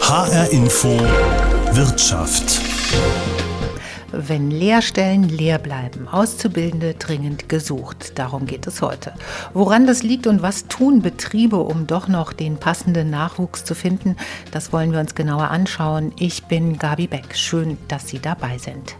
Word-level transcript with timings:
HR 0.00 0.52
Info 0.52 0.88
Wirtschaft. 1.72 2.60
Wenn 4.12 4.52
Lehrstellen 4.52 5.28
leer 5.28 5.58
bleiben, 5.58 6.06
Auszubildende 6.06 6.94
dringend 6.94 7.48
gesucht. 7.48 8.16
Darum 8.20 8.46
geht 8.46 8.68
es 8.68 8.82
heute. 8.82 9.14
Woran 9.52 9.84
das 9.84 10.04
liegt 10.04 10.28
und 10.28 10.42
was 10.42 10.68
tun 10.68 11.02
Betriebe, 11.02 11.56
um 11.56 11.88
doch 11.88 12.06
noch 12.06 12.32
den 12.32 12.58
passenden 12.58 13.10
Nachwuchs 13.10 13.64
zu 13.64 13.74
finden, 13.74 14.14
das 14.52 14.72
wollen 14.72 14.92
wir 14.92 15.00
uns 15.00 15.16
genauer 15.16 15.50
anschauen. 15.50 16.12
Ich 16.20 16.44
bin 16.44 16.78
Gabi 16.78 17.08
Beck. 17.08 17.34
Schön, 17.34 17.78
dass 17.88 18.06
Sie 18.06 18.20
dabei 18.20 18.58
sind. 18.58 18.94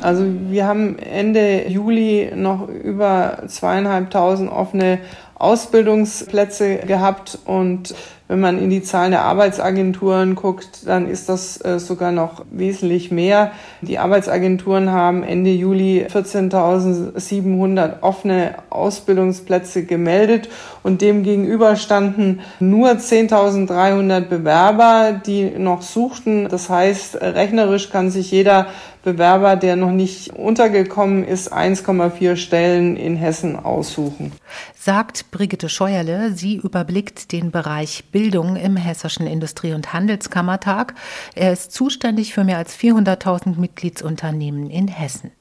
Also 0.00 0.24
wir 0.48 0.66
haben 0.66 0.98
Ende 0.98 1.68
Juli 1.68 2.32
noch 2.34 2.66
über 2.68 3.42
zweieinhalbtausend 3.46 4.50
offene 4.50 5.00
Ausbildungsplätze 5.40 6.76
gehabt 6.86 7.38
und 7.44 7.94
wenn 8.30 8.38
man 8.38 8.62
in 8.62 8.70
die 8.70 8.82
Zahlen 8.84 9.10
der 9.10 9.24
Arbeitsagenturen 9.24 10.36
guckt, 10.36 10.86
dann 10.86 11.08
ist 11.08 11.28
das 11.28 11.60
äh, 11.64 11.80
sogar 11.80 12.12
noch 12.12 12.44
wesentlich 12.52 13.10
mehr. 13.10 13.50
Die 13.80 13.98
Arbeitsagenturen 13.98 14.92
haben 14.92 15.24
Ende 15.24 15.50
Juli 15.50 16.06
14.700 16.08 18.02
offene 18.02 18.54
Ausbildungsplätze 18.70 19.84
gemeldet 19.84 20.48
und 20.84 21.02
dem 21.02 21.24
gegenüber 21.24 21.74
standen 21.74 22.38
nur 22.60 22.90
10.300 22.90 24.20
Bewerber, 24.20 25.20
die 25.26 25.50
noch 25.58 25.82
suchten. 25.82 26.46
Das 26.48 26.70
heißt, 26.70 27.16
rechnerisch 27.20 27.90
kann 27.90 28.12
sich 28.12 28.30
jeder 28.30 28.68
Bewerber, 29.02 29.56
der 29.56 29.74
noch 29.74 29.90
nicht 29.90 30.36
untergekommen 30.36 31.24
ist, 31.24 31.52
1,4 31.52 32.36
Stellen 32.36 32.96
in 32.96 33.16
Hessen 33.16 33.56
aussuchen. 33.56 34.32
Sagt 34.82 35.30
Brigitte 35.30 35.68
Scheuerle. 35.68 36.32
Sie 36.34 36.56
überblickt 36.56 37.32
den 37.32 37.50
Bereich 37.50 38.04
Bildung 38.12 38.56
im 38.56 38.78
Hessischen 38.78 39.26
Industrie- 39.26 39.74
und 39.74 39.92
Handelskammertag. 39.92 40.94
Er 41.34 41.52
ist 41.52 41.72
zuständig 41.72 42.32
für 42.32 42.44
mehr 42.44 42.56
als 42.56 42.74
400.000 42.78 43.58
Mitgliedsunternehmen 43.58 44.70
in 44.70 44.88
Hessen. 44.88 45.32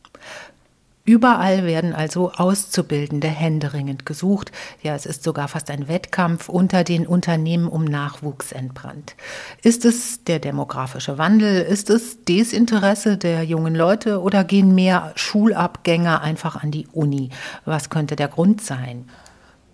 Überall 1.05 1.63
werden 1.63 1.95
also 1.95 2.33
Auszubildende 2.33 3.29
händeringend 3.29 4.05
gesucht. 4.05 4.51
Ja, 4.83 4.93
es 4.93 5.05
ist 5.05 5.23
sogar 5.23 5.47
fast 5.47 5.71
ein 5.71 5.87
Wettkampf 5.87 6.49
unter 6.49 6.83
den 6.83 7.07
Unternehmen 7.07 7.69
um 7.69 7.85
Nachwuchs 7.85 8.51
entbrannt. 8.51 9.15
Ist 9.63 9.85
es 9.85 10.25
der 10.25 10.39
demografische 10.39 11.17
Wandel? 11.17 11.61
Ist 11.61 11.89
es 11.89 12.25
Desinteresse 12.25 13.15
der 13.17 13.43
jungen 13.43 13.73
Leute 13.73 14.21
oder 14.21 14.43
gehen 14.43 14.75
mehr 14.75 15.13
Schulabgänger 15.15 16.21
einfach 16.21 16.61
an 16.61 16.71
die 16.71 16.87
Uni? 16.91 17.29
Was 17.63 17.89
könnte 17.89 18.17
der 18.17 18.27
Grund 18.27 18.61
sein? 18.61 19.05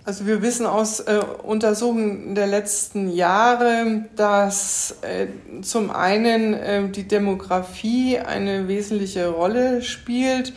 Also 0.07 0.27
wir 0.27 0.43
wissen 0.43 0.67
aus 0.67 0.99
äh, 0.99 1.19
Untersuchungen 1.41 2.35
der 2.35 2.45
letzten 2.45 3.09
Jahre, 3.09 4.05
dass 4.15 4.97
äh, 5.01 5.25
zum 5.63 5.89
einen 5.89 6.53
äh, 6.53 6.87
die 6.89 7.07
Demografie 7.07 8.19
eine 8.19 8.67
wesentliche 8.67 9.29
Rolle 9.29 9.81
spielt. 9.81 10.53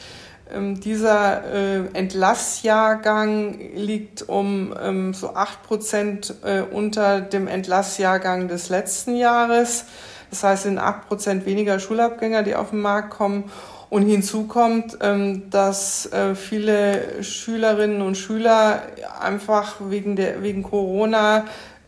Ähm, 0.53 0.81
dieser 0.81 1.45
äh, 1.51 1.81
Entlassjahrgang 1.95 3.59
liegt 3.75 4.29
um 4.29 4.75
ähm, 4.83 5.15
so 5.15 5.35
acht 5.35 5.63
Prozent 5.63 6.35
äh, 6.45 6.61
unter 6.61 7.23
dem 7.23 7.49
Entlassjahrgang 7.49 8.49
des 8.49 8.69
letzten 8.69 9.17
Jahres. 9.17 9.87
Das 10.29 10.45
heißt, 10.45 10.59
es 10.59 10.63
sind 10.65 10.79
acht 10.79 11.09
Prozent 11.09 11.47
weniger 11.47 11.79
Schulabgänger, 11.79 12.43
die 12.43 12.55
auf 12.55 12.69
den 12.69 12.83
Markt 12.83 13.09
kommen. 13.09 13.45
Und 13.91 14.03
hinzu 14.03 14.45
kommt, 14.45 14.99
ähm, 15.01 15.49
dass 15.51 16.13
äh, 16.13 16.35
viele 16.35 17.23
Schülerinnen 17.23 18.03
und 18.03 18.17
Schüler 18.17 18.83
einfach 19.21 19.77
wegen 19.81 20.15
der, 20.15 20.43
wegen 20.43 20.63
Corona 20.63 21.45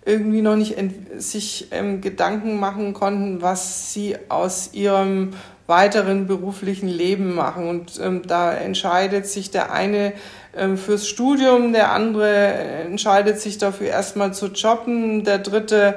irgendwie 0.06 0.40
noch 0.40 0.56
nicht 0.56 0.76
sich 1.18 1.68
ähm, 1.72 2.00
Gedanken 2.00 2.58
machen 2.58 2.94
konnten, 2.94 3.42
was 3.42 3.92
sie 3.92 4.16
aus 4.30 4.70
ihrem 4.72 5.32
weiteren 5.66 6.26
beruflichen 6.26 6.88
Leben 6.88 7.34
machen. 7.34 7.68
Und 7.68 8.00
ähm, 8.02 8.22
da 8.26 8.52
entscheidet 8.52 9.26
sich 9.26 9.50
der 9.50 9.72
eine 9.72 10.14
fürs 10.84 11.06
Studium, 11.06 11.72
der 11.72 11.92
andere 11.92 12.26
entscheidet 12.26 13.40
sich 13.40 13.58
dafür 13.58 13.86
erstmal 13.86 14.34
zu 14.34 14.46
jobben, 14.46 15.22
der 15.22 15.38
dritte 15.38 15.94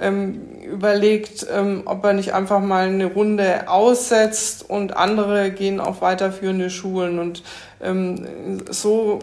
ähm, 0.00 0.40
überlegt, 0.62 1.46
ähm, 1.52 1.82
ob 1.84 2.04
er 2.04 2.12
nicht 2.14 2.34
einfach 2.34 2.60
mal 2.60 2.88
eine 2.88 3.06
Runde 3.06 3.68
aussetzt 3.68 4.68
und 4.68 4.96
andere 4.96 5.50
gehen 5.50 5.80
auf 5.80 6.00
weiterführende 6.00 6.70
Schulen. 6.70 7.18
Und 7.18 7.42
ähm, 7.80 8.62
so 8.70 9.18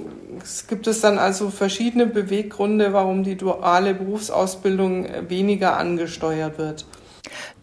gibt 0.68 0.88
es 0.88 1.02
dann 1.02 1.18
also 1.18 1.50
verschiedene 1.50 2.06
Beweggründe, 2.06 2.94
warum 2.94 3.24
die 3.24 3.36
duale 3.36 3.94
Berufsausbildung 3.94 5.08
weniger 5.28 5.78
angesteuert 5.78 6.58
wird. 6.58 6.86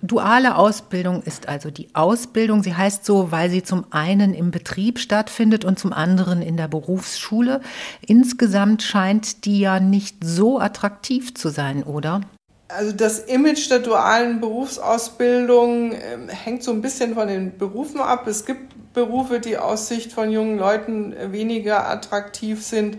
Duale 0.02 0.56
Ausbildung 0.56 1.22
ist 1.22 1.48
also 1.48 1.70
die 1.70 1.88
Ausbildung. 1.94 2.62
Sie 2.62 2.74
heißt 2.74 3.04
so, 3.04 3.32
weil 3.32 3.50
sie 3.50 3.62
zum 3.62 3.86
einen 3.90 4.34
im 4.34 4.50
Betrieb 4.50 4.98
stattfindet 4.98 5.64
und 5.64 5.78
zum 5.78 5.92
anderen 5.92 6.42
in 6.42 6.56
der 6.56 6.68
Berufsschule. 6.68 7.60
Insgesamt 8.06 8.82
scheint 8.82 9.44
die 9.44 9.60
ja 9.60 9.80
nicht 9.80 10.18
so 10.22 10.60
attraktiv 10.60 11.34
zu 11.34 11.48
sein, 11.48 11.82
oder? 11.82 12.20
Also 12.68 12.92
das 12.92 13.20
Image 13.20 13.70
der 13.70 13.78
dualen 13.78 14.40
Berufsausbildung 14.40 15.92
äh, 15.92 16.18
hängt 16.28 16.64
so 16.64 16.72
ein 16.72 16.82
bisschen 16.82 17.14
von 17.14 17.28
den 17.28 17.56
Berufen 17.56 18.00
ab. 18.00 18.26
Es 18.26 18.44
gibt 18.44 18.92
Berufe, 18.92 19.38
die 19.40 19.56
aus 19.56 19.88
Sicht 19.88 20.12
von 20.12 20.30
jungen 20.32 20.58
Leuten 20.58 21.14
weniger 21.30 21.88
attraktiv 21.88 22.64
sind. 22.64 22.98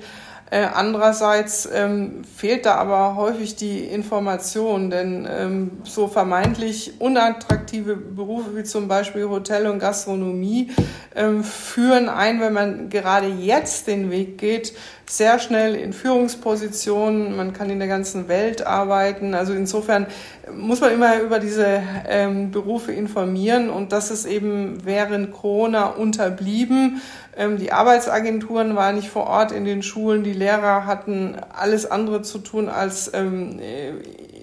Äh, 0.50 0.66
andererseits 0.74 1.68
ähm, 1.74 2.24
fehlt 2.24 2.66
da 2.66 2.76
aber 2.76 3.18
häufig 3.18 3.58
die 3.58 3.80
Information, 3.84 4.90
denn 4.90 5.28
ähm, 5.30 5.72
so 5.84 6.08
vermeintlich 6.08 7.02
unattraktive 7.02 7.98
Berufe 7.98 8.56
wie 8.56 8.64
zum 8.64 8.88
Beispiel 8.88 9.28
Hotel 9.28 9.68
und 9.68 9.80
Gastronomie 9.80 10.72
ähm, 11.16 11.44
führen 11.44 12.08
ein, 12.08 12.40
wenn 12.40 12.54
man 12.54 12.90
gerade 12.90 13.28
jetzt 13.28 13.88
den 13.88 14.10
Weg 14.10 14.38
geht, 14.38 14.74
sehr 15.10 15.40
schnell 15.40 15.76
in 15.76 15.94
Führungspositionen. 15.94 17.36
Man 17.38 17.54
kann 17.54 17.70
in 17.70 17.80
der 17.80 17.88
ganzen 17.88 18.28
Welt 18.28 18.68
arbeiten. 18.68 19.34
Also 19.34 19.54
insofern 19.54 20.08
muss 20.54 20.82
man 20.82 20.92
immer 20.92 21.22
über 21.22 21.40
diese 21.40 21.82
ähm, 22.08 22.52
Berufe 22.52 22.92
informieren 22.92 23.70
und 23.70 23.94
das 23.94 24.12
ist 24.12 24.26
eben 24.26 24.86
während 24.86 25.32
Corona 25.32 25.88
unterblieben. 25.88 27.02
Ähm, 27.38 27.58
die 27.58 27.72
Arbeitsagenturen 27.72 28.76
waren 28.76 28.96
nicht 28.96 29.10
vor 29.10 29.28
Ort 29.28 29.54
in 29.54 29.64
den 29.64 29.82
Schulen. 29.82 30.24
Die 30.24 30.34
Lehrer 30.34 30.86
hatten 30.86 31.38
alles 31.58 31.90
andere 31.90 32.22
zu 32.22 32.40
tun 32.40 32.68
als 32.68 33.10
ähm, 33.14 33.60
äh, 33.60 33.94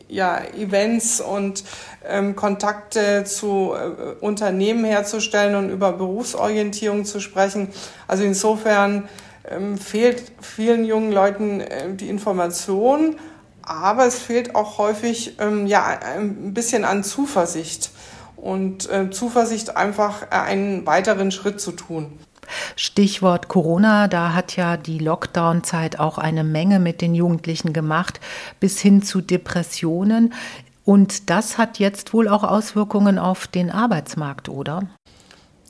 ja, 0.09 0.41
Events 0.57 1.21
und 1.21 1.65
ähm, 2.09 2.37
Kontakte 2.37 3.25
zu 3.25 3.75
äh, 3.75 4.25
Unternehmen 4.25 4.85
herzustellen 4.85 5.57
und 5.57 5.71
über 5.71 5.93
Berufsorientierung 5.93 7.05
zu 7.05 7.21
sprechen. 7.21 7.69
Also 8.07 8.25
insofern 8.25 9.09
ähm, 9.49 9.79
fehlt 9.79 10.33
vielen 10.41 10.85
jungen 10.85 11.13
Leuten 11.13 11.61
äh, 11.61 11.95
die 11.95 12.09
Information, 12.09 13.17
aber 13.63 14.07
es 14.07 14.19
fehlt 14.19 14.55
auch 14.55 14.79
häufig 14.79 15.37
ähm, 15.39 15.67
ja, 15.67 15.85
ein 15.87 16.55
bisschen 16.55 16.85
an 16.85 17.03
Zuversicht 17.05 17.91
und 18.37 18.91
äh, 18.91 19.11
Zuversicht 19.11 19.77
einfach 19.77 20.23
äh, 20.25 20.37
einen 20.37 20.87
weiteren 20.87 21.31
Schritt 21.31 21.61
zu 21.61 21.73
tun. 21.73 22.19
Stichwort 22.77 23.49
Corona, 23.49 24.07
da 24.07 24.35
hat 24.35 24.57
ja 24.57 24.77
die 24.77 24.99
Lockdown-Zeit 24.99 25.99
auch 25.99 26.19
eine 26.19 26.45
Menge 26.45 26.79
mit 26.79 27.01
den 27.01 27.15
Jugendlichen 27.15 27.73
gemacht, 27.73 28.21
bis 28.61 28.81
hin 28.81 29.03
zu 29.03 29.23
Depressionen. 29.23 30.35
Und 30.85 31.31
das 31.31 31.57
hat 31.57 31.79
jetzt 31.79 32.13
wohl 32.13 32.29
auch 32.29 32.45
Auswirkungen 32.45 33.19
auf 33.19 33.47
den 33.47 33.71
Arbeitsmarkt, 33.71 34.51
oder? 34.51 34.83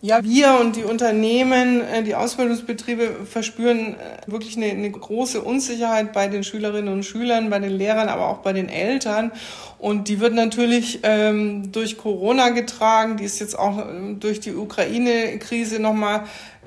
Ja, 0.04 0.22
wir 0.22 0.58
und 0.60 0.76
die 0.76 0.84
Unternehmen, 0.84 1.80
äh, 1.80 2.02
die 2.02 2.14
Ausbildungsbetriebe 2.14 3.24
verspüren 3.24 3.94
äh, 3.94 4.30
wirklich 4.30 4.54
eine, 4.58 4.66
eine, 4.66 4.90
große 4.90 5.40
Unsicherheit 5.40 6.12
bei 6.12 6.28
den 6.28 6.44
Schülerinnen 6.44 6.92
und 6.92 7.04
Schülern, 7.04 7.48
bei 7.48 7.58
den 7.58 7.70
Lehrern, 7.70 8.10
aber 8.10 8.28
auch 8.28 8.40
bei 8.40 8.52
den 8.52 8.68
Eltern. 8.68 9.32
Und 9.78 10.08
die 10.08 10.20
wird 10.20 10.34
natürlich 10.34 11.00
ähm, 11.04 11.72
durch 11.72 11.96
Corona 11.96 12.50
getragen. 12.50 13.16
Die 13.16 13.24
ist 13.24 13.40
jetzt 13.40 13.58
auch 13.58 13.78
ähm, 13.78 14.20
durch 14.20 14.40
die 14.40 14.54
Ukraine-Krise 14.54 15.80
nochmal 15.80 16.24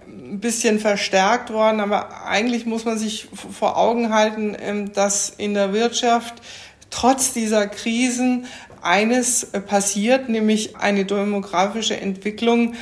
ein 0.08 0.40
bisschen 0.40 0.80
verstärkt 0.80 1.54
worden. 1.54 1.80
Aber 1.80 2.26
eigentlich 2.26 2.66
muss 2.66 2.86
man 2.86 2.98
sich 2.98 3.28
vor 3.52 3.78
Augen 3.78 4.12
halten, 4.12 4.58
ähm, 4.60 4.94
dass 4.94 5.30
in 5.30 5.54
der 5.54 5.74
Wirtschaft 5.74 6.42
trotz 6.90 7.34
dieser 7.34 7.68
Krisen 7.68 8.48
eines 8.82 9.44
äh, 9.44 9.60
passiert, 9.60 10.30
nämlich 10.30 10.78
eine 10.78 11.06
demografische 11.06 12.00
Entwicklung, 12.00 12.74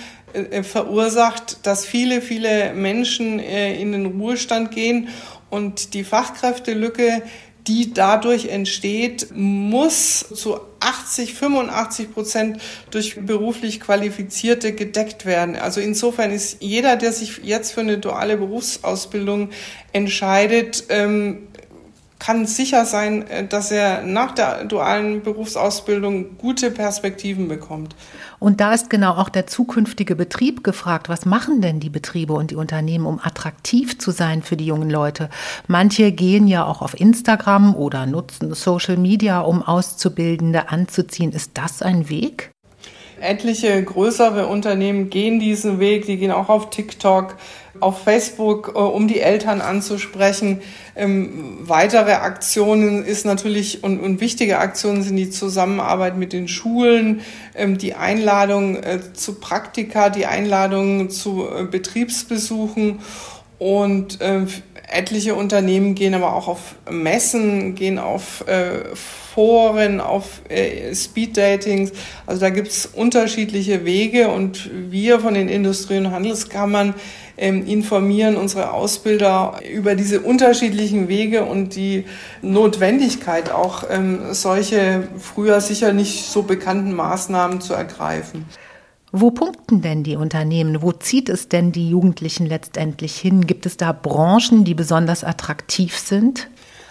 verursacht, 0.63 1.65
dass 1.65 1.85
viele, 1.85 2.21
viele 2.21 2.73
Menschen 2.73 3.39
äh, 3.39 3.79
in 3.79 3.91
den 3.91 4.05
Ruhestand 4.05 4.71
gehen 4.71 5.09
und 5.49 5.93
die 5.93 6.03
Fachkräftelücke, 6.03 7.21
die 7.67 7.93
dadurch 7.93 8.49
entsteht, 8.49 9.29
muss 9.33 10.19
zu 10.19 10.59
80, 10.79 11.33
85 11.33 12.13
Prozent 12.13 12.61
durch 12.91 13.15
beruflich 13.25 13.79
Qualifizierte 13.79 14.73
gedeckt 14.73 15.25
werden. 15.25 15.55
Also 15.55 15.81
insofern 15.81 16.31
ist 16.31 16.57
jeder, 16.61 16.95
der 16.95 17.11
sich 17.11 17.39
jetzt 17.43 17.71
für 17.71 17.81
eine 17.81 17.97
duale 17.97 18.37
Berufsausbildung 18.37 19.49
entscheidet, 19.93 20.83
ähm, 20.89 21.47
kann 22.19 22.45
sicher 22.45 22.85
sein, 22.85 23.27
äh, 23.27 23.47
dass 23.47 23.71
er 23.71 24.03
nach 24.03 24.33
der 24.33 24.65
dualen 24.65 25.21
Berufsausbildung 25.21 26.37
gute 26.37 26.71
Perspektiven 26.71 27.47
bekommt. 27.47 27.95
Und 28.39 28.61
da 28.61 28.73
ist 28.73 28.89
genau 28.89 29.13
auch 29.13 29.29
der 29.29 29.47
zukünftige 29.47 30.15
Betrieb 30.15 30.63
gefragt. 30.63 31.09
Was 31.09 31.25
machen 31.25 31.61
denn 31.61 31.79
die 31.79 31.89
Betriebe 31.89 32.33
und 32.33 32.51
die 32.51 32.55
Unternehmen, 32.55 33.05
um 33.05 33.19
attraktiv 33.21 33.97
zu 33.97 34.11
sein 34.11 34.41
für 34.41 34.57
die 34.57 34.65
jungen 34.65 34.89
Leute? 34.89 35.29
Manche 35.67 36.11
gehen 36.11 36.47
ja 36.47 36.65
auch 36.65 36.81
auf 36.81 36.99
Instagram 36.99 37.75
oder 37.75 38.05
nutzen 38.05 38.53
Social 38.53 38.97
Media, 38.97 39.41
um 39.41 39.61
Auszubildende 39.61 40.69
anzuziehen. 40.69 41.31
Ist 41.31 41.51
das 41.55 41.81
ein 41.81 42.09
Weg? 42.09 42.54
Etliche 43.19 43.83
größere 43.83 44.47
Unternehmen 44.47 45.09
gehen 45.09 45.39
diesen 45.39 45.79
Weg, 45.79 46.05
die 46.05 46.17
gehen 46.17 46.31
auch 46.31 46.49
auf 46.49 46.69
TikTok, 46.69 47.35
auf 47.79 48.03
Facebook, 48.03 48.73
äh, 48.75 48.79
um 48.79 49.07
die 49.07 49.19
Eltern 49.19 49.61
anzusprechen. 49.61 50.61
Ähm, 50.95 51.57
weitere 51.61 52.13
Aktionen 52.13 53.03
ist 53.03 53.25
natürlich 53.25 53.83
und, 53.83 53.99
und, 53.99 54.21
wichtige 54.21 54.59
Aktionen 54.59 55.03
sind 55.03 55.17
die 55.17 55.29
Zusammenarbeit 55.29 56.17
mit 56.17 56.33
den 56.33 56.47
Schulen, 56.47 57.21
ähm, 57.55 57.77
die 57.77 57.93
Einladung 57.93 58.77
äh, 58.77 58.99
zu 59.13 59.35
Praktika, 59.35 60.09
die 60.09 60.25
Einladung 60.25 61.09
zu 61.09 61.47
äh, 61.47 61.63
Betriebsbesuchen 61.65 62.99
und 63.59 64.21
äh, 64.21 64.45
etliche 64.91 65.35
Unternehmen 65.35 65.95
gehen 65.95 66.13
aber 66.13 66.35
auch 66.35 66.47
auf 66.47 66.75
Messen, 66.89 67.75
gehen 67.75 67.99
auf 67.99 68.47
äh, 68.47 68.95
Foren, 68.95 69.99
auf 69.99 70.41
äh, 70.49 70.93
Speed-Datings. 70.93 71.91
Also 72.25 72.41
da 72.41 72.49
gibt's 72.49 72.85
unterschiedliche 72.85 73.85
Wege 73.85 74.29
und 74.29 74.69
wir 74.91 75.19
von 75.19 75.33
den 75.33 75.49
Industrie- 75.49 75.97
und 75.97 76.11
Handelskammern 76.11 76.93
ähm, 77.37 77.65
informieren 77.65 78.37
unsere 78.37 78.71
Ausbilder 78.71 79.59
über 79.69 79.95
diese 79.95 80.21
unterschiedlichen 80.21 81.07
Wege 81.09 81.43
und 81.43 81.75
die 81.75 82.05
Notwendigkeit, 82.41 83.51
auch 83.51 83.83
ähm, 83.89 84.33
solche 84.33 85.07
früher 85.19 85.59
sicher 85.59 85.91
nicht 85.91 86.25
so 86.25 86.43
bekannten 86.43 86.93
Maßnahmen 86.93 87.59
zu 87.59 87.73
ergreifen. 87.73 88.45
Wo 89.17 89.31
punkten 89.31 89.81
denn 89.81 90.03
die 90.03 90.17
Unternehmen? 90.17 90.81
Wo 90.81 90.91
zieht 90.91 91.29
es 91.29 91.47
denn 91.47 91.71
die 91.71 91.89
Jugendlichen 91.89 92.45
letztendlich 92.45 93.15
hin? 93.15 93.47
Gibt 93.47 93.65
es 93.65 93.77
da 93.77 93.93
Branchen, 93.93 94.65
die 94.65 94.73
besonders 94.73 95.23
attraktiv 95.23 95.97
sind? 95.97 96.49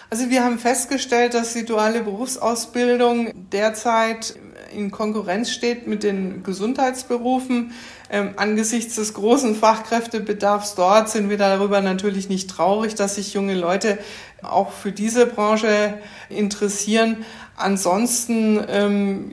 Also 0.09 0.31
wir 0.31 0.43
haben 0.43 0.57
festgestellt, 0.57 1.35
dass 1.35 1.53
die 1.53 1.65
duale 1.65 2.01
Berufsausbildung 2.01 3.29
derzeit 3.51 4.39
in 4.75 4.89
Konkurrenz 4.89 5.51
steht 5.51 5.85
mit 5.85 6.01
den 6.01 6.41
Gesundheitsberufen. 6.41 7.73
Ähm, 8.09 8.33
angesichts 8.37 8.95
des 8.95 9.13
großen 9.13 9.55
Fachkräftebedarfs 9.55 10.73
dort 10.73 11.09
sind 11.09 11.29
wir 11.29 11.37
darüber 11.37 11.81
natürlich 11.81 12.27
nicht 12.27 12.49
traurig, 12.49 12.95
dass 12.95 13.15
sich 13.15 13.35
junge 13.35 13.53
Leute 13.53 13.99
auch 14.41 14.71
für 14.71 14.91
diese 14.91 15.27
Branche 15.27 15.99
interessieren. 16.29 17.17
Ansonsten 17.55 18.63
ähm, 18.67 19.31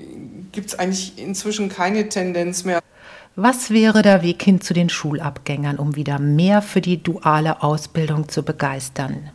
gibt 0.53 0.69
es 0.69 0.79
eigentlich 0.79 1.19
inzwischen 1.19 1.69
keine 1.69 2.09
Tendenz 2.09 2.65
mehr. 2.65 2.81
Was 3.35 3.71
wäre 3.71 4.03
der 4.03 4.23
Weg 4.23 4.43
hin 4.43 4.61
zu 4.61 4.75
den 4.75 4.91
Schulabgängern, 4.91 5.79
um 5.79 5.97
wieder 5.97 6.19
mehr 6.19 6.61
für 6.61 6.83
die 6.83 7.03
duale 7.03 7.63
Ausbildung 7.63 8.29
zu 8.29 8.43
begeistern? 8.43 9.31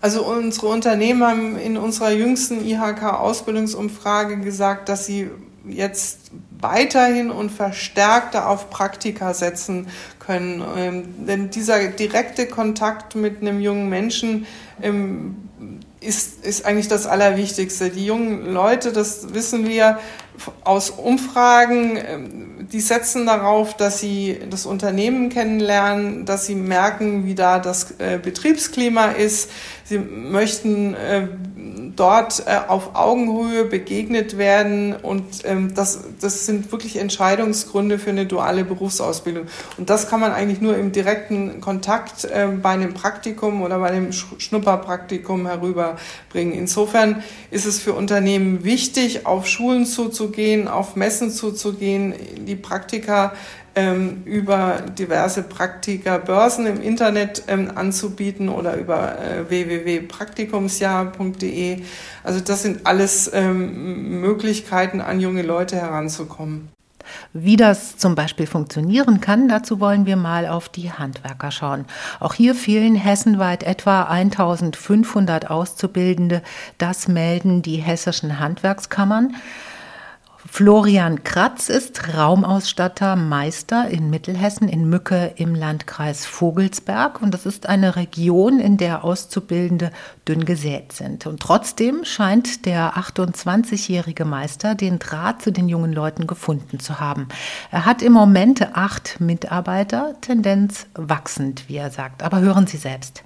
Also 0.00 0.26
unsere 0.26 0.66
Unternehmen 0.66 1.22
haben 1.22 1.56
in 1.56 1.76
unserer 1.76 2.10
jüngsten 2.10 2.66
IHK-Ausbildungsumfrage 2.66 4.40
gesagt, 4.40 4.88
dass 4.88 5.06
sie 5.06 5.30
jetzt 5.64 6.32
weiterhin 6.58 7.30
und 7.30 7.50
verstärkter 7.50 8.48
auf 8.48 8.68
Praktika 8.68 9.32
setzen 9.32 9.86
können. 10.18 10.62
Ähm, 10.76 11.26
denn 11.26 11.50
dieser 11.50 11.86
direkte 11.88 12.46
Kontakt 12.46 13.14
mit 13.14 13.40
einem 13.40 13.60
jungen 13.60 13.88
Menschen 13.88 14.46
ähm, 14.80 15.36
ist, 16.02 16.44
ist 16.44 16.64
eigentlich 16.64 16.88
das 16.88 17.06
Allerwichtigste. 17.06 17.90
Die 17.90 18.04
jungen 18.06 18.52
Leute, 18.52 18.92
das 18.92 19.32
wissen 19.34 19.66
wir 19.66 19.98
aus 20.64 20.90
Umfragen, 20.90 21.96
ähm, 21.96 22.68
die 22.72 22.80
setzen 22.80 23.26
darauf, 23.26 23.76
dass 23.76 24.00
sie 24.00 24.38
das 24.48 24.66
Unternehmen 24.66 25.28
kennenlernen, 25.28 26.24
dass 26.24 26.46
sie 26.46 26.54
merken, 26.54 27.26
wie 27.26 27.34
da 27.34 27.58
das 27.58 27.92
äh, 27.98 28.18
Betriebsklima 28.22 29.06
ist. 29.06 29.50
Sie 29.84 29.98
möchten 29.98 30.94
äh, 30.94 31.28
dort 31.96 32.44
äh, 32.46 32.58
auf 32.68 32.94
Augenhöhe 32.94 33.64
begegnet 33.64 34.38
werden 34.38 34.94
und 34.94 35.24
ähm, 35.44 35.74
das, 35.74 36.00
das 36.20 36.46
sind 36.46 36.70
wirklich 36.72 36.96
Entscheidungsgründe 36.96 37.98
für 37.98 38.10
eine 38.10 38.26
duale 38.26 38.64
Berufsausbildung. 38.64 39.46
Und 39.76 39.90
das 39.90 40.08
kann 40.08 40.20
man 40.20 40.32
eigentlich 40.32 40.60
nur 40.60 40.76
im 40.76 40.92
direkten 40.92 41.60
Kontakt 41.60 42.24
äh, 42.24 42.48
bei 42.60 42.70
einem 42.70 42.94
Praktikum 42.94 43.62
oder 43.62 43.78
bei 43.78 43.88
einem 43.88 44.12
Schnupperpraktikum 44.12 45.46
herüberbringen. 45.46 46.54
Insofern 46.54 47.22
ist 47.50 47.66
es 47.66 47.78
für 47.78 47.92
Unternehmen 47.92 48.64
wichtig, 48.64 49.26
auf 49.26 49.46
Schulen 49.46 49.86
zuzugehen, 49.86 50.68
auf 50.68 50.96
Messen 50.96 51.30
zuzugehen, 51.30 52.14
die 52.46 52.56
Praktika 52.56 53.32
ähm, 53.74 54.22
über 54.24 54.82
diverse 54.98 55.42
Praktikerbörsen 55.42 56.66
im 56.66 56.80
Internet 56.80 57.42
ähm, 57.48 57.72
anzubieten 57.74 58.48
oder 58.48 58.76
über 58.76 59.18
äh, 59.18 59.48
www.praktikumsjahr.de. 59.48 61.82
Also 62.22 62.38
das 62.40 62.62
sind 62.62 62.86
alles 62.86 63.28
ähm, 63.32 64.20
Möglichkeiten, 64.20 65.00
an 65.00 65.18
junge 65.20 65.42
Leute 65.42 65.74
heranzukommen. 65.76 66.68
Wie 67.32 67.56
das 67.56 67.96
zum 67.96 68.14
Beispiel 68.14 68.46
funktionieren 68.46 69.20
kann, 69.20 69.48
dazu 69.48 69.80
wollen 69.80 70.06
wir 70.06 70.16
mal 70.16 70.46
auf 70.46 70.68
die 70.68 70.92
Handwerker 70.92 71.50
schauen. 71.50 71.86
Auch 72.20 72.34
hier 72.34 72.54
fehlen 72.54 72.94
hessenweit 72.94 73.62
etwa 73.62 74.04
1500 74.04 75.50
Auszubildende. 75.50 76.42
Das 76.78 77.08
melden 77.08 77.62
die 77.62 77.76
hessischen 77.76 78.38
Handwerkskammern. 78.38 79.34
Florian 80.54 81.24
Kratz 81.24 81.70
ist 81.70 82.14
Raumausstatter 82.14 83.16
Meister 83.16 83.88
in 83.88 84.10
Mittelhessen 84.10 84.68
in 84.68 84.86
Mücke 84.86 85.32
im 85.36 85.54
Landkreis 85.54 86.26
Vogelsberg 86.26 87.22
und 87.22 87.32
das 87.32 87.46
ist 87.46 87.70
eine 87.70 87.96
Region, 87.96 88.60
in 88.60 88.76
der 88.76 89.02
Auszubildende 89.02 89.90
dünn 90.28 90.44
gesät 90.44 90.92
sind. 90.92 91.26
Und 91.26 91.40
trotzdem 91.40 92.04
scheint 92.04 92.66
der 92.66 92.98
28-jährige 92.98 94.26
Meister 94.26 94.74
den 94.74 94.98
Draht 94.98 95.40
zu 95.40 95.52
den 95.52 95.70
jungen 95.70 95.94
Leuten 95.94 96.26
gefunden 96.26 96.78
zu 96.78 97.00
haben. 97.00 97.28
Er 97.70 97.86
hat 97.86 98.02
im 98.02 98.12
Moment 98.12 98.76
acht 98.76 99.22
Mitarbeiter, 99.22 100.16
Tendenz 100.20 100.86
wachsend, 100.92 101.64
wie 101.68 101.76
er 101.76 101.90
sagt. 101.90 102.22
Aber 102.22 102.40
hören 102.40 102.66
Sie 102.66 102.76
selbst. 102.76 103.24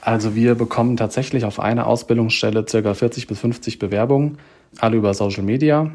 Also 0.00 0.34
wir 0.34 0.54
bekommen 0.54 0.96
tatsächlich 0.96 1.44
auf 1.44 1.60
eine 1.60 1.84
Ausbildungsstelle 1.84 2.64
ca. 2.64 2.94
40 2.94 3.26
bis 3.26 3.38
50 3.38 3.78
Bewerbungen, 3.78 4.38
alle 4.78 4.96
über 4.96 5.12
Social 5.12 5.42
Media. 5.42 5.90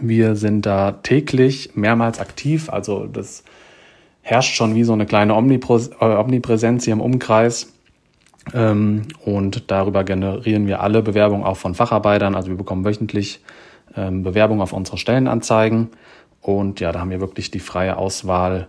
Wir 0.00 0.36
sind 0.36 0.66
da 0.66 0.92
täglich 0.92 1.70
mehrmals 1.74 2.18
aktiv, 2.20 2.70
also 2.70 3.06
das 3.06 3.44
herrscht 4.22 4.56
schon 4.56 4.74
wie 4.74 4.84
so 4.84 4.92
eine 4.92 5.06
kleine 5.06 5.32
äh, 5.32 6.04
Omnipräsenz 6.04 6.84
hier 6.84 6.92
im 6.92 7.00
Umkreis. 7.00 7.72
Ähm, 8.52 9.02
und 9.24 9.70
darüber 9.70 10.04
generieren 10.04 10.66
wir 10.66 10.80
alle 10.80 11.02
Bewerbungen 11.02 11.44
auch 11.44 11.56
von 11.56 11.74
Facharbeitern. 11.74 12.34
Also 12.34 12.48
wir 12.48 12.56
bekommen 12.56 12.84
wöchentlich 12.84 13.40
ähm, 13.96 14.22
Bewerbungen 14.22 14.62
auf 14.62 14.72
unsere 14.72 14.98
Stellenanzeigen. 14.98 15.90
Und 16.40 16.80
ja, 16.80 16.92
da 16.92 17.00
haben 17.00 17.10
wir 17.10 17.20
wirklich 17.20 17.50
die 17.50 17.60
freie 17.60 17.96
Auswahl 17.96 18.68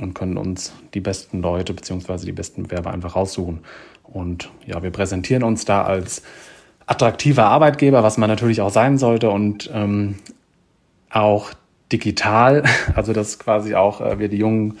und 0.00 0.14
können 0.14 0.36
uns 0.36 0.72
die 0.94 1.00
besten 1.00 1.42
Leute 1.42 1.74
beziehungsweise 1.74 2.26
die 2.26 2.32
besten 2.32 2.64
Bewerber 2.64 2.90
einfach 2.90 3.16
raussuchen. 3.16 3.60
Und 4.02 4.50
ja, 4.66 4.82
wir 4.82 4.90
präsentieren 4.90 5.42
uns 5.42 5.64
da 5.64 5.82
als 5.82 6.22
attraktiver 6.86 7.46
Arbeitgeber, 7.46 8.02
was 8.02 8.18
man 8.18 8.28
natürlich 8.28 8.60
auch 8.60 8.70
sein 8.70 8.98
sollte. 8.98 9.30
Und 9.30 9.70
ähm, 9.72 10.16
auch 11.12 11.50
digital, 11.92 12.64
also 12.94 13.12
dass 13.12 13.38
quasi 13.38 13.74
auch 13.74 14.00
äh, 14.00 14.18
wir 14.18 14.28
die 14.28 14.38
jungen, 14.38 14.78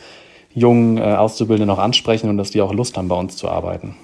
jungen 0.54 0.98
äh, 0.98 1.02
Auszubildenden 1.02 1.68
noch 1.68 1.82
ansprechen 1.82 2.28
und 2.28 2.38
dass 2.38 2.50
die 2.50 2.60
auch 2.60 2.72
Lust 2.72 2.96
haben, 2.96 3.08
bei 3.08 3.16
uns 3.16 3.36
zu 3.36 3.48
arbeiten. 3.48 3.96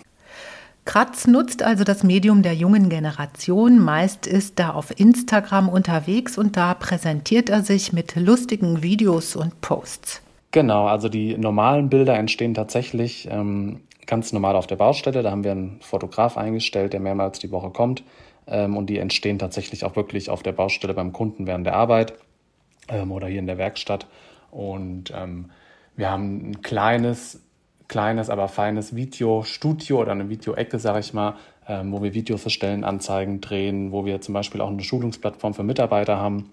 Kratz 0.85 1.27
nutzt 1.27 1.63
also 1.63 1.85
das 1.85 2.03
Medium 2.03 2.43
der 2.43 2.55
jungen 2.55 2.89
Generation. 2.89 3.79
Meist 3.79 4.27
ist 4.27 4.59
er 4.59 4.75
auf 4.75 4.99
Instagram 4.99 5.69
unterwegs 5.69 6.39
und 6.39 6.57
da 6.57 6.73
präsentiert 6.73 7.51
er 7.51 7.63
sich 7.63 7.93
mit 7.93 8.17
lustigen 8.17 8.83
Videos 8.83 9.37
und 9.37 9.61
Posts. 9.61 10.23
Genau, 10.51 10.87
also 10.87 11.11
die 11.11 11.37
normalen 11.37 11.91
Bilder 11.91 12.17
entstehen 12.17 12.55
tatsächlich 12.55 13.29
ähm, 13.31 13.81
ganz 14.07 14.33
normal 14.33 14.57
auf 14.57 14.67
der 14.67 14.77
Baustelle. 14.77 15.23
Da 15.23 15.31
haben 15.31 15.45
wir 15.45 15.53
einen 15.53 15.79
Fotograf 15.83 16.39
eingestellt, 16.39 16.95
der 16.95 17.01
mehrmals 17.01 17.39
die 17.39 17.51
Woche 17.51 17.69
kommt 17.69 18.03
und 18.77 18.87
die 18.87 18.99
entstehen 18.99 19.39
tatsächlich 19.39 19.85
auch 19.85 19.97
wirklich 19.97 20.31
auf 20.31 20.43
der 20.43 20.53
Baustelle 20.53 20.95
beim 20.95 21.13
Kunden 21.13 21.47
während 21.47 21.67
der 21.67 21.75
Arbeit 21.75 22.15
ähm, 22.89 23.13
oder 23.13 23.27
hier 23.27 23.41
in 23.41 23.47
der 23.47 23.59
Werkstatt. 23.59 24.07
Und 24.51 25.13
ähm, 25.15 25.51
wir 25.97 26.11
haben 26.11 26.51
ein 26.51 26.63
kleines, 26.63 27.45
kleines, 27.89 28.31
aber 28.31 28.49
feines 28.49 28.95
Videostudio 28.95 30.01
oder 30.01 30.13
eine 30.13 30.29
Videoecke, 30.29 30.79
sage 30.79 31.01
ich 31.01 31.13
mal, 31.13 31.35
ähm, 31.67 31.93
wo 31.93 32.03
wir 32.03 32.15
Videos 32.15 32.43
für 32.43 32.51
Stellenanzeigen 32.51 33.41
drehen, 33.41 33.93
wo 33.93 34.05
wir 34.05 34.21
zum 34.21 34.35
Beispiel 34.35 34.61
auch 34.61 34.71
eine 34.71 34.83
Schulungsplattform 34.83 35.55
für 35.55 35.65
Mitarbeiter 35.65 36.19
haben. 36.19 36.51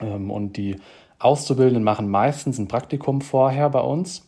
Ähm, 0.00 0.30
und 0.30 0.56
die 0.56 0.76
Auszubildenden 1.18 1.82
machen 1.82 2.08
meistens 2.08 2.58
ein 2.58 2.68
Praktikum 2.68 3.20
vorher 3.20 3.68
bei 3.70 3.80
uns 3.80 4.27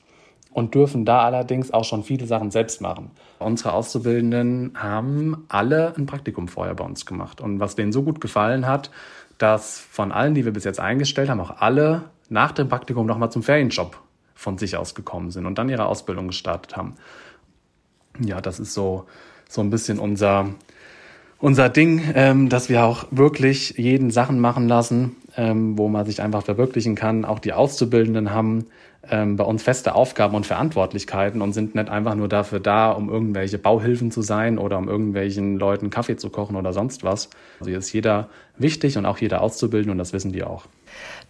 und 0.52 0.74
dürfen 0.74 1.04
da 1.04 1.22
allerdings 1.22 1.72
auch 1.72 1.84
schon 1.84 2.02
viele 2.02 2.26
Sachen 2.26 2.50
selbst 2.50 2.80
machen. 2.80 3.10
Unsere 3.38 3.72
Auszubildenden 3.72 4.72
haben 4.74 5.44
alle 5.48 5.94
ein 5.96 6.06
Praktikum 6.06 6.48
vorher 6.48 6.74
bei 6.74 6.84
uns 6.84 7.06
gemacht. 7.06 7.40
Und 7.40 7.60
was 7.60 7.76
denen 7.76 7.92
so 7.92 8.02
gut 8.02 8.20
gefallen 8.20 8.66
hat, 8.66 8.90
dass 9.38 9.78
von 9.78 10.12
allen, 10.12 10.34
die 10.34 10.44
wir 10.44 10.52
bis 10.52 10.64
jetzt 10.64 10.80
eingestellt 10.80 11.30
haben, 11.30 11.40
auch 11.40 11.60
alle 11.60 12.02
nach 12.28 12.52
dem 12.52 12.68
Praktikum 12.68 13.06
nochmal 13.06 13.30
zum 13.30 13.42
Ferienjob 13.42 13.98
von 14.34 14.58
sich 14.58 14.76
aus 14.76 14.94
gekommen 14.94 15.30
sind 15.30 15.46
und 15.46 15.58
dann 15.58 15.68
ihre 15.68 15.86
Ausbildung 15.86 16.28
gestartet 16.28 16.76
haben. 16.76 16.94
Ja, 18.18 18.40
das 18.40 18.58
ist 18.58 18.74
so, 18.74 19.06
so 19.48 19.60
ein 19.60 19.70
bisschen 19.70 19.98
unser, 19.98 20.46
unser 21.38 21.68
Ding, 21.68 22.02
ähm, 22.14 22.48
dass 22.48 22.68
wir 22.68 22.84
auch 22.84 23.06
wirklich 23.10 23.74
jeden 23.76 24.10
Sachen 24.10 24.40
machen 24.40 24.68
lassen, 24.68 25.16
ähm, 25.36 25.78
wo 25.78 25.88
man 25.88 26.06
sich 26.06 26.22
einfach 26.22 26.42
verwirklichen 26.42 26.94
kann. 26.94 27.24
Auch 27.24 27.38
die 27.38 27.52
Auszubildenden 27.52 28.32
haben 28.32 28.66
ähm, 29.08 29.36
bei 29.36 29.44
uns 29.44 29.62
feste 29.62 29.94
Aufgaben 29.94 30.34
und 30.34 30.46
Verantwortlichkeiten 30.46 31.40
und 31.40 31.52
sind 31.52 31.74
nicht 31.74 31.88
einfach 31.88 32.14
nur 32.14 32.28
dafür 32.28 32.60
da, 32.60 32.90
um 32.90 33.08
irgendwelche 33.08 33.58
Bauhilfen 33.58 34.10
zu 34.10 34.22
sein 34.22 34.58
oder 34.58 34.78
um 34.78 34.88
irgendwelchen 34.88 35.58
Leuten 35.58 35.90
Kaffee 35.90 36.16
zu 36.16 36.28
kochen 36.28 36.56
oder 36.56 36.72
sonst 36.72 37.02
was. 37.02 37.30
Also 37.60 37.70
hier 37.70 37.78
ist 37.78 37.92
jeder 37.92 38.28
wichtig 38.58 38.98
und 38.98 39.06
auch 39.06 39.18
jeder 39.18 39.40
Auszubildende 39.40 39.92
und 39.92 39.98
das 39.98 40.12
wissen 40.12 40.32
die 40.32 40.44
auch. 40.44 40.66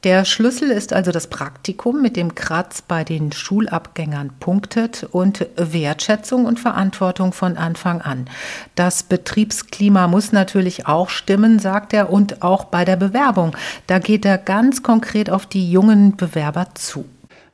Der 0.03 0.25
Schlüssel 0.25 0.71
ist 0.71 0.93
also 0.93 1.13
das 1.13 1.27
Praktikum, 1.27 2.01
mit 2.01 2.17
dem 2.17 2.35
Kratz 2.35 2.81
bei 2.81 3.05
den 3.05 3.33
Schulabgängern 3.33 4.33
punktet 4.41 5.07
und 5.11 5.47
Wertschätzung 5.57 6.47
und 6.47 6.59
Verantwortung 6.59 7.33
von 7.33 7.59
Anfang 7.59 8.01
an. 8.01 8.29
Das 8.75 9.03
Betriebsklima 9.03 10.09
muss 10.09 10.33
natürlich 10.33 10.87
auch 10.87 11.11
stimmen, 11.11 11.59
sagt 11.59 11.93
er, 11.93 12.11
und 12.11 12.43
auch 12.43 12.65
bei 12.65 12.87
der 12.87 12.97
Bewerbung. 12.97 13.55
Da 13.87 13.99
geht 13.99 14.25
er 14.25 14.39
ganz 14.39 14.83
konkret 14.83 15.29
auf 15.29 15.45
die 15.45 15.71
jungen 15.71 16.17
Bewerber 16.17 16.69
zu. 16.75 17.05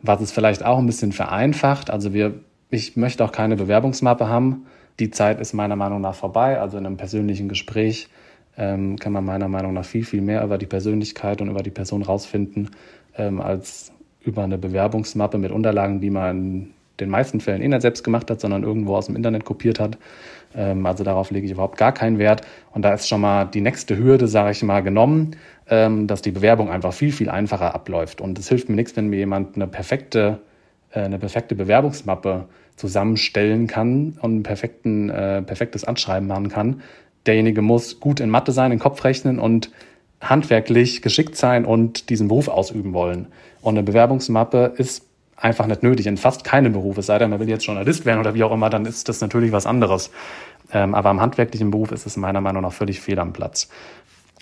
Was 0.02 0.20
es 0.20 0.32
vielleicht 0.32 0.64
auch 0.64 0.78
ein 0.78 0.86
bisschen 0.86 1.12
vereinfacht, 1.12 1.90
also 1.90 2.12
wir, 2.12 2.34
ich 2.70 2.96
möchte 2.96 3.24
auch 3.24 3.32
keine 3.32 3.56
Bewerbungsmappe 3.56 4.28
haben. 4.28 4.66
Die 4.98 5.10
Zeit 5.10 5.40
ist 5.40 5.52
meiner 5.52 5.76
Meinung 5.76 6.00
nach 6.00 6.14
vorbei, 6.14 6.60
also 6.60 6.78
in 6.78 6.86
einem 6.86 6.96
persönlichen 6.96 7.48
Gespräch 7.48 8.08
ähm, 8.56 8.96
kann 8.98 9.12
man 9.12 9.24
meiner 9.24 9.48
Meinung 9.48 9.74
nach 9.74 9.84
viel, 9.84 10.04
viel 10.04 10.22
mehr 10.22 10.42
über 10.42 10.58
die 10.58 10.66
Persönlichkeit 10.66 11.40
und 11.40 11.48
über 11.48 11.62
die 11.62 11.70
Person 11.70 12.02
rausfinden, 12.02 12.70
ähm, 13.16 13.40
als 13.40 13.92
über 14.22 14.44
eine 14.44 14.58
Bewerbungsmappe 14.58 15.38
mit 15.38 15.52
Unterlagen, 15.52 16.00
die 16.00 16.10
man 16.10 16.30
in 16.30 16.70
den 17.00 17.10
meisten 17.10 17.40
Fällen 17.40 17.62
eh 17.62 17.68
nicht 17.68 17.82
selbst 17.82 18.02
gemacht 18.02 18.30
hat, 18.30 18.40
sondern 18.40 18.62
irgendwo 18.62 18.96
aus 18.96 19.06
dem 19.06 19.16
Internet 19.16 19.44
kopiert 19.44 19.78
hat. 19.78 19.98
Ähm, 20.56 20.86
also 20.86 21.04
darauf 21.04 21.30
lege 21.30 21.46
ich 21.46 21.52
überhaupt 21.52 21.76
gar 21.76 21.92
keinen 21.92 22.18
Wert. 22.18 22.42
Und 22.72 22.82
da 22.82 22.94
ist 22.94 23.08
schon 23.08 23.20
mal 23.20 23.44
die 23.44 23.60
nächste 23.60 23.96
Hürde, 23.96 24.26
sage 24.28 24.50
ich 24.50 24.62
mal, 24.62 24.82
genommen, 24.82 25.36
ähm, 25.68 26.06
dass 26.06 26.22
die 26.22 26.30
Bewerbung 26.30 26.70
einfach 26.70 26.92
viel, 26.92 27.12
viel 27.12 27.28
einfacher 27.28 27.74
abläuft. 27.74 28.20
Und 28.20 28.38
es 28.38 28.48
hilft 28.48 28.68
mir 28.68 28.76
nichts, 28.76 28.96
wenn 28.96 29.08
mir 29.08 29.18
jemand 29.18 29.56
eine 29.56 29.66
perfekte, 29.66 30.40
äh, 30.90 31.00
eine 31.00 31.18
perfekte 31.18 31.54
Bewerbungsmappe 31.54 32.46
zusammenstellen 32.76 33.66
kann 33.66 34.18
und 34.20 34.36
ein 34.36 34.42
perfekten, 34.42 35.10
äh, 35.10 35.42
perfektes 35.42 35.84
Anschreiben 35.84 36.28
machen 36.28 36.48
kann, 36.48 36.82
derjenige 37.26 37.62
muss 37.62 38.00
gut 38.00 38.20
in 38.20 38.30
Mathe 38.30 38.52
sein, 38.52 38.72
in 38.72 38.78
Kopf 38.78 39.02
rechnen 39.04 39.38
und 39.38 39.70
handwerklich 40.20 41.02
geschickt 41.02 41.36
sein 41.36 41.64
und 41.64 42.08
diesen 42.10 42.28
Beruf 42.28 42.48
ausüben 42.48 42.92
wollen. 42.92 43.26
Und 43.60 43.74
eine 43.74 43.82
Bewerbungsmappe 43.82 44.74
ist 44.76 45.06
einfach 45.36 45.66
nicht 45.66 45.82
nötig 45.82 46.06
in 46.06 46.16
fast 46.16 46.44
keinem 46.44 46.72
Beruf. 46.72 46.98
Es 46.98 47.06
sei 47.06 47.18
denn, 47.18 47.30
man 47.30 47.40
will 47.40 47.48
jetzt 47.48 47.66
Journalist 47.66 48.06
werden 48.06 48.20
oder 48.20 48.34
wie 48.34 48.42
auch 48.42 48.52
immer, 48.52 48.70
dann 48.70 48.86
ist 48.86 49.08
das 49.08 49.20
natürlich 49.20 49.52
was 49.52 49.66
anderes. 49.66 50.10
Ähm, 50.72 50.94
aber 50.94 51.10
im 51.10 51.20
handwerklichen 51.20 51.70
Beruf 51.70 51.92
ist 51.92 52.06
es 52.06 52.16
meiner 52.16 52.40
Meinung 52.40 52.62
nach 52.62 52.72
völlig 52.72 53.00
fehl 53.00 53.18
am 53.18 53.32
Platz. 53.32 53.68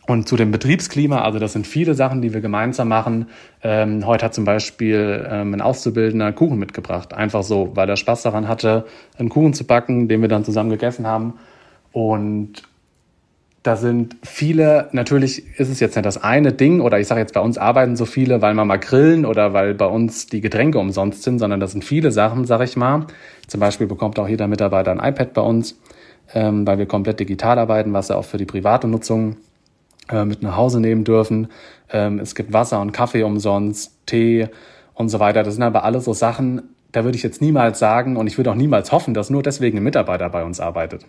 Und 0.06 0.28
zu 0.28 0.36
dem 0.36 0.50
Betriebsklima, 0.50 1.22
also 1.22 1.38
das 1.38 1.54
sind 1.54 1.66
viele 1.66 1.94
Sachen, 1.94 2.20
die 2.20 2.34
wir 2.34 2.42
gemeinsam 2.42 2.88
machen. 2.88 3.28
Ähm, 3.62 4.06
heute 4.06 4.26
hat 4.26 4.34
zum 4.34 4.44
Beispiel 4.44 5.26
ähm, 5.30 5.54
ein 5.54 5.62
Auszubildender 5.62 6.30
Kuchen 6.32 6.58
mitgebracht. 6.58 7.14
Einfach 7.14 7.42
so, 7.42 7.70
weil 7.74 7.88
er 7.88 7.96
Spaß 7.96 8.22
daran 8.22 8.46
hatte, 8.46 8.84
einen 9.18 9.30
Kuchen 9.30 9.54
zu 9.54 9.66
backen, 9.66 10.08
den 10.08 10.20
wir 10.20 10.28
dann 10.28 10.44
zusammen 10.44 10.68
gegessen 10.68 11.06
haben. 11.06 11.34
Und 11.92 12.62
da 13.64 13.76
sind 13.76 14.16
viele, 14.22 14.90
natürlich 14.92 15.58
ist 15.58 15.70
es 15.70 15.80
jetzt 15.80 15.96
nicht 15.96 16.04
das 16.04 16.22
eine 16.22 16.52
Ding, 16.52 16.82
oder 16.82 17.00
ich 17.00 17.06
sage 17.06 17.22
jetzt, 17.22 17.32
bei 17.32 17.40
uns 17.40 17.56
arbeiten 17.56 17.96
so 17.96 18.04
viele, 18.04 18.42
weil 18.42 18.52
wir 18.52 18.64
mal 18.66 18.76
grillen 18.76 19.24
oder 19.24 19.54
weil 19.54 19.72
bei 19.72 19.86
uns 19.86 20.26
die 20.26 20.42
Getränke 20.42 20.78
umsonst 20.78 21.22
sind, 21.22 21.38
sondern 21.38 21.60
das 21.60 21.72
sind 21.72 21.82
viele 21.82 22.12
Sachen, 22.12 22.44
sage 22.44 22.64
ich 22.64 22.76
mal. 22.76 23.06
Zum 23.46 23.60
Beispiel 23.60 23.86
bekommt 23.86 24.18
auch 24.18 24.28
jeder 24.28 24.48
Mitarbeiter 24.48 24.92
ein 24.92 24.98
iPad 24.98 25.32
bei 25.32 25.40
uns, 25.40 25.80
ähm, 26.34 26.66
weil 26.66 26.76
wir 26.76 26.84
komplett 26.84 27.20
digital 27.20 27.58
arbeiten, 27.58 27.94
was 27.94 28.08
sie 28.08 28.16
auch 28.16 28.26
für 28.26 28.36
die 28.36 28.44
private 28.44 28.86
Nutzung 28.86 29.38
äh, 30.10 30.26
mit 30.26 30.42
nach 30.42 30.58
Hause 30.58 30.78
nehmen 30.78 31.04
dürfen. 31.04 31.48
Ähm, 31.90 32.18
es 32.18 32.34
gibt 32.34 32.52
Wasser 32.52 32.82
und 32.82 32.92
Kaffee 32.92 33.22
umsonst, 33.22 33.96
Tee 34.04 34.48
und 34.92 35.08
so 35.08 35.20
weiter. 35.20 35.42
Das 35.42 35.54
sind 35.54 35.62
aber 35.62 35.84
alles 35.84 36.04
so 36.04 36.12
Sachen, 36.12 36.74
da 36.92 37.04
würde 37.04 37.16
ich 37.16 37.22
jetzt 37.22 37.40
niemals 37.40 37.78
sagen 37.78 38.18
und 38.18 38.26
ich 38.26 38.36
würde 38.36 38.50
auch 38.50 38.56
niemals 38.56 38.92
hoffen, 38.92 39.14
dass 39.14 39.30
nur 39.30 39.42
deswegen 39.42 39.78
ein 39.78 39.84
Mitarbeiter 39.84 40.28
bei 40.28 40.44
uns 40.44 40.60
arbeitet. 40.60 41.06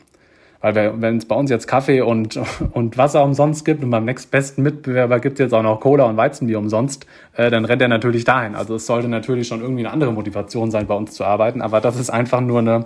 Weil 0.62 1.02
wenn 1.02 1.18
es 1.18 1.26
bei 1.26 1.36
uns 1.36 1.50
jetzt 1.50 1.68
Kaffee 1.68 2.02
und, 2.02 2.40
und 2.74 2.98
Wasser 2.98 3.24
umsonst 3.24 3.66
gibt 3.66 3.84
und 3.84 3.90
beim 3.90 4.06
nächstbesten 4.06 4.64
Mitbewerber 4.64 5.20
gibt 5.20 5.40
es 5.40 5.46
jetzt 5.46 5.54
auch 5.54 5.64
noch 5.64 5.80
Cola 5.80 6.06
und 6.06 6.18
Weizenbier 6.18 6.60
umsonst, 6.60 7.06
äh, 7.36 7.50
dann 7.50 7.66
rennt 7.66 7.82
er 7.82 7.88
natürlich 7.88 8.24
dahin. 8.24 8.56
Also 8.56 8.76
es 8.76 8.86
sollte 8.86 9.08
natürlich 9.08 9.48
schon 9.48 9.62
irgendwie 9.62 9.86
eine 9.86 9.94
andere 9.94 10.12
Motivation 10.12 10.72
sein, 10.72 10.88
bei 10.88 10.96
uns 10.96 11.12
zu 11.12 11.24
arbeiten. 11.24 11.62
Aber 11.62 11.82
das 11.82 12.00
ist 12.00 12.10
einfach 12.10 12.42
nur 12.42 12.60
eine, 12.60 12.86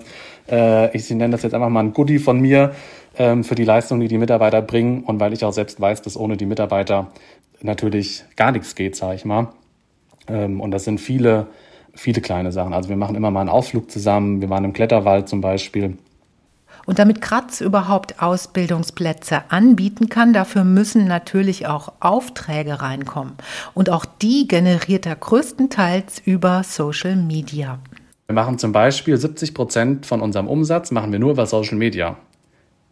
äh, 0.50 0.96
ich 0.96 1.10
nenne 1.10 1.30
das 1.30 1.44
jetzt 1.44 1.54
einfach 1.54 1.70
mal 1.70 1.82
ein 1.82 1.94
Goodie 1.94 2.20
von 2.20 2.40
mir 2.40 2.72
ähm, 3.18 3.44
für 3.44 3.56
die 3.56 3.66
Leistung, 3.66 4.00
die 4.00 4.08
die 4.08 4.18
Mitarbeiter 4.18 4.62
bringen. 4.62 5.04
Und 5.04 5.20
weil 5.20 5.34
ich 5.34 5.46
auch 5.46 5.54
selbst 5.54 5.80
weiß, 5.80 6.02
dass 6.02 6.18
ohne 6.18 6.38
die 6.38 6.46
Mitarbeiter 6.46 7.08
natürlich 7.62 8.24
gar 8.36 8.52
nichts 8.52 8.76
geht, 8.76 8.96
sage 8.96 9.16
ich 9.16 9.26
mal. 9.26 9.50
Ähm, 10.28 10.62
und 10.62 10.72
das 10.72 10.84
sind 10.84 11.00
viele, 11.00 11.48
viele 11.94 12.22
kleine 12.22 12.52
Sachen. 12.52 12.74
Also 12.74 12.90
wir 12.90 12.98
machen 12.98 13.16
immer 13.16 13.32
mal 13.32 13.42
einen 13.42 13.50
Ausflug 13.50 13.92
zusammen. 13.92 14.42
Wir 14.42 14.50
waren 14.50 14.64
im 14.64 14.74
Kletterwald 14.74 15.28
zum 15.30 15.42
Beispiel 15.42 15.98
und 16.90 16.98
damit 16.98 17.22
Kratz 17.22 17.62
überhaupt 17.62 18.20
Ausbildungsplätze 18.20 19.44
anbieten 19.50 20.10
kann, 20.10 20.34
dafür 20.34 20.64
müssen 20.64 21.06
natürlich 21.06 21.68
auch 21.68 21.94
Aufträge 22.00 22.82
reinkommen. 22.82 23.34
Und 23.76 23.92
auch 23.92 24.06
die 24.06 24.48
generiert 24.48 25.06
er 25.06 25.16
größtenteils 25.16 26.24
über 26.26 26.64
Social 26.64 27.16
Media. 27.16 27.78
Wir 28.26 28.34
machen 28.34 28.58
zum 28.58 28.72
Beispiel 28.72 29.16
70 29.16 29.54
Prozent 29.54 30.08
von 30.08 30.20
unserem 30.20 30.48
Umsatz 30.48 30.90
machen 30.90 31.12
wir 31.12 31.20
nur 31.20 31.34
über 31.34 31.46
Social 31.46 31.78
Media. 31.78 32.18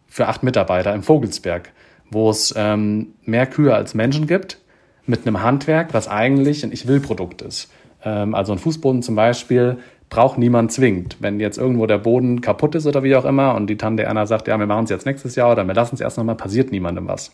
Für 0.06 0.28
acht 0.28 0.44
Mitarbeiter 0.44 0.94
im 0.94 1.02
Vogelsberg, 1.02 1.72
wo 2.08 2.30
es 2.30 2.54
ähm, 2.56 3.14
mehr 3.24 3.46
Kühe 3.46 3.74
als 3.74 3.94
Menschen 3.94 4.28
gibt, 4.28 4.58
mit 5.06 5.26
einem 5.26 5.42
Handwerk, 5.42 5.92
was 5.92 6.06
eigentlich 6.06 6.62
ein 6.62 6.70
Ich-Will-Produkt 6.70 7.42
ist. 7.42 7.68
Ähm, 8.04 8.36
also 8.36 8.52
ein 8.52 8.58
Fußboden 8.58 9.02
zum 9.02 9.16
Beispiel 9.16 9.78
braucht 10.10 10.38
niemand 10.38 10.72
zwingend. 10.72 11.16
Wenn 11.20 11.40
jetzt 11.40 11.58
irgendwo 11.58 11.86
der 11.86 11.98
Boden 11.98 12.40
kaputt 12.40 12.74
ist 12.74 12.86
oder 12.86 13.02
wie 13.02 13.14
auch 13.16 13.24
immer 13.24 13.54
und 13.54 13.68
die 13.68 13.76
Tante 13.76 14.04
Erna 14.04 14.26
sagt, 14.26 14.48
ja, 14.48 14.58
wir 14.58 14.66
machen 14.66 14.84
es 14.84 14.90
jetzt 14.90 15.06
nächstes 15.06 15.36
Jahr 15.36 15.52
oder 15.52 15.66
wir 15.66 15.74
lassen 15.74 15.94
es 15.94 16.00
erst 16.00 16.16
nochmal, 16.16 16.36
passiert 16.36 16.72
niemandem 16.72 17.08
was. 17.08 17.32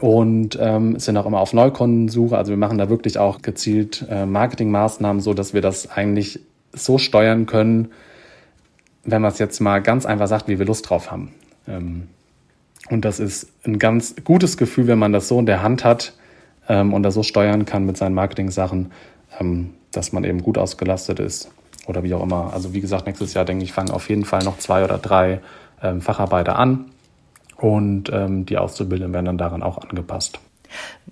Und 0.00 0.58
ähm, 0.60 0.98
sind 0.98 1.16
auch 1.16 1.26
immer 1.26 1.40
auf 1.40 1.52
Neukundensuche. 1.52 2.36
Also 2.36 2.50
wir 2.50 2.58
machen 2.58 2.78
da 2.78 2.90
wirklich 2.90 3.18
auch 3.18 3.40
gezielt 3.42 4.06
äh, 4.10 4.26
Marketingmaßnahmen, 4.26 5.20
so 5.22 5.32
dass 5.32 5.54
wir 5.54 5.62
das 5.62 5.90
eigentlich 5.90 6.40
so 6.72 6.98
steuern 6.98 7.46
können, 7.46 7.92
wenn 9.04 9.22
man 9.22 9.30
es 9.30 9.38
jetzt 9.38 9.60
mal 9.60 9.80
ganz 9.80 10.04
einfach 10.04 10.26
sagt, 10.26 10.48
wie 10.48 10.58
wir 10.58 10.66
Lust 10.66 10.90
drauf 10.90 11.10
haben. 11.10 11.32
Ähm, 11.66 12.08
und 12.90 13.04
das 13.04 13.20
ist 13.20 13.48
ein 13.64 13.78
ganz 13.78 14.14
gutes 14.22 14.56
Gefühl, 14.56 14.86
wenn 14.86 14.98
man 14.98 15.12
das 15.12 15.28
so 15.28 15.38
in 15.38 15.46
der 15.46 15.62
Hand 15.62 15.84
hat 15.84 16.12
ähm, 16.68 16.92
und 16.92 17.02
das 17.02 17.14
so 17.14 17.22
steuern 17.22 17.64
kann 17.64 17.86
mit 17.86 17.96
seinen 17.96 18.14
Marketing-Sachen, 18.14 18.92
ähm, 19.40 19.70
dass 19.92 20.12
man 20.12 20.24
eben 20.24 20.42
gut 20.42 20.58
ausgelastet 20.58 21.20
ist 21.20 21.50
oder 21.86 22.02
wie 22.02 22.14
auch 22.14 22.22
immer. 22.22 22.52
Also 22.52 22.72
wie 22.74 22.80
gesagt, 22.80 23.06
nächstes 23.06 23.34
Jahr 23.34 23.44
denke 23.44 23.64
ich, 23.64 23.72
fangen 23.72 23.90
auf 23.90 24.08
jeden 24.08 24.24
Fall 24.24 24.42
noch 24.44 24.58
zwei 24.58 24.84
oder 24.84 24.98
drei 24.98 25.40
ähm, 25.82 26.00
Facharbeiter 26.00 26.58
an 26.58 26.86
und 27.56 28.10
ähm, 28.12 28.46
die 28.46 28.58
Auszubildenden 28.58 29.12
werden 29.12 29.26
dann 29.26 29.38
daran 29.38 29.62
auch 29.62 29.78
angepasst. 29.78 30.40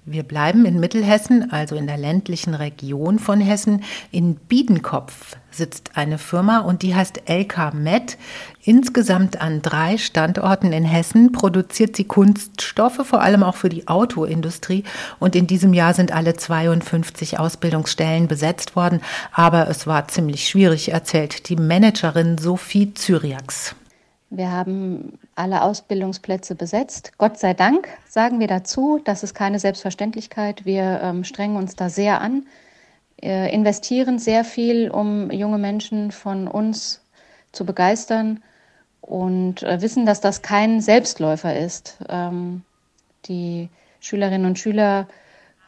Wir 0.06 0.23
bleiben 0.23 0.66
in 0.66 0.80
Mittelhessen, 0.80 1.50
also 1.50 1.76
in 1.76 1.87
der 1.87 1.97
ländlichen 1.97 2.52
Region 2.54 3.18
von 3.18 3.40
Hessen. 3.40 3.83
In 4.11 4.35
Biedenkopf 4.35 5.37
sitzt 5.50 5.92
eine 5.94 6.18
Firma 6.18 6.59
und 6.59 6.83
die 6.83 6.94
heißt 6.94 7.23
LK 7.26 7.73
Met. 7.73 8.18
Insgesamt 8.62 9.40
an 9.40 9.62
drei 9.62 9.97
Standorten 9.97 10.75
in 10.75 10.85
Hessen 10.85 11.33
produziert 11.33 11.97
sie 11.97 12.04
Kunststoffe, 12.04 13.00
vor 13.02 13.23
allem 13.23 13.42
auch 13.42 13.56
für 13.56 13.71
die 13.71 13.88
Autoindustrie. 13.88 14.85
Und 15.21 15.35
in 15.35 15.47
diesem 15.47 15.73
Jahr 15.73 15.94
sind 15.94 16.12
alle 16.12 16.37
52 16.37 17.38
Ausbildungsstellen 17.38 18.28
besetzt 18.28 18.76
worden. 18.76 19.00
Aber 19.33 19.68
es 19.68 19.87
war 19.87 20.09
ziemlich 20.09 20.47
schwierig, 20.47 20.92
erzählt 20.92 21.49
die 21.49 21.56
Managerin 21.56 22.37
Sophie 22.37 22.92
Zyriax. 22.92 23.75
Wir 24.37 24.50
haben 24.50 25.21
alle 25.37 25.62
Ausbildungsplätze 25.62 26.57
besetzt. 26.57 27.12
Gott 27.19 27.38
sei 27.38 27.55
Dank 27.55 27.88
sagen 28.09 28.41
wir 28.41 28.49
dazu. 28.49 29.00
Das 29.05 29.23
ist 29.23 29.33
keine 29.33 29.61
Selbstverständlichkeit. 29.61 30.64
Wir 30.64 31.00
ähm, 31.03 31.23
strengen 31.23 31.57
uns 31.57 31.76
da 31.76 31.88
sehr 31.88 32.21
an, 32.21 32.45
äh, 33.23 33.55
investieren 33.55 34.19
sehr 34.19 34.45
viel, 34.45 34.91
um 34.91 35.31
junge 35.31 35.59
Menschen 35.59 36.11
von 36.11 36.49
uns 36.49 37.00
zu 37.53 37.64
begeistern 37.64 38.43
und 39.00 39.62
äh, 39.62 39.81
wissen, 39.81 40.05
dass 40.05 40.21
das 40.21 40.43
kein 40.43 40.81
Selbstläufer 40.81 41.57
ist. 41.57 41.99
Ähm, 42.09 42.62
die 43.26 43.69
Schülerinnen 44.00 44.47
und 44.47 44.59
Schüler 44.59 45.07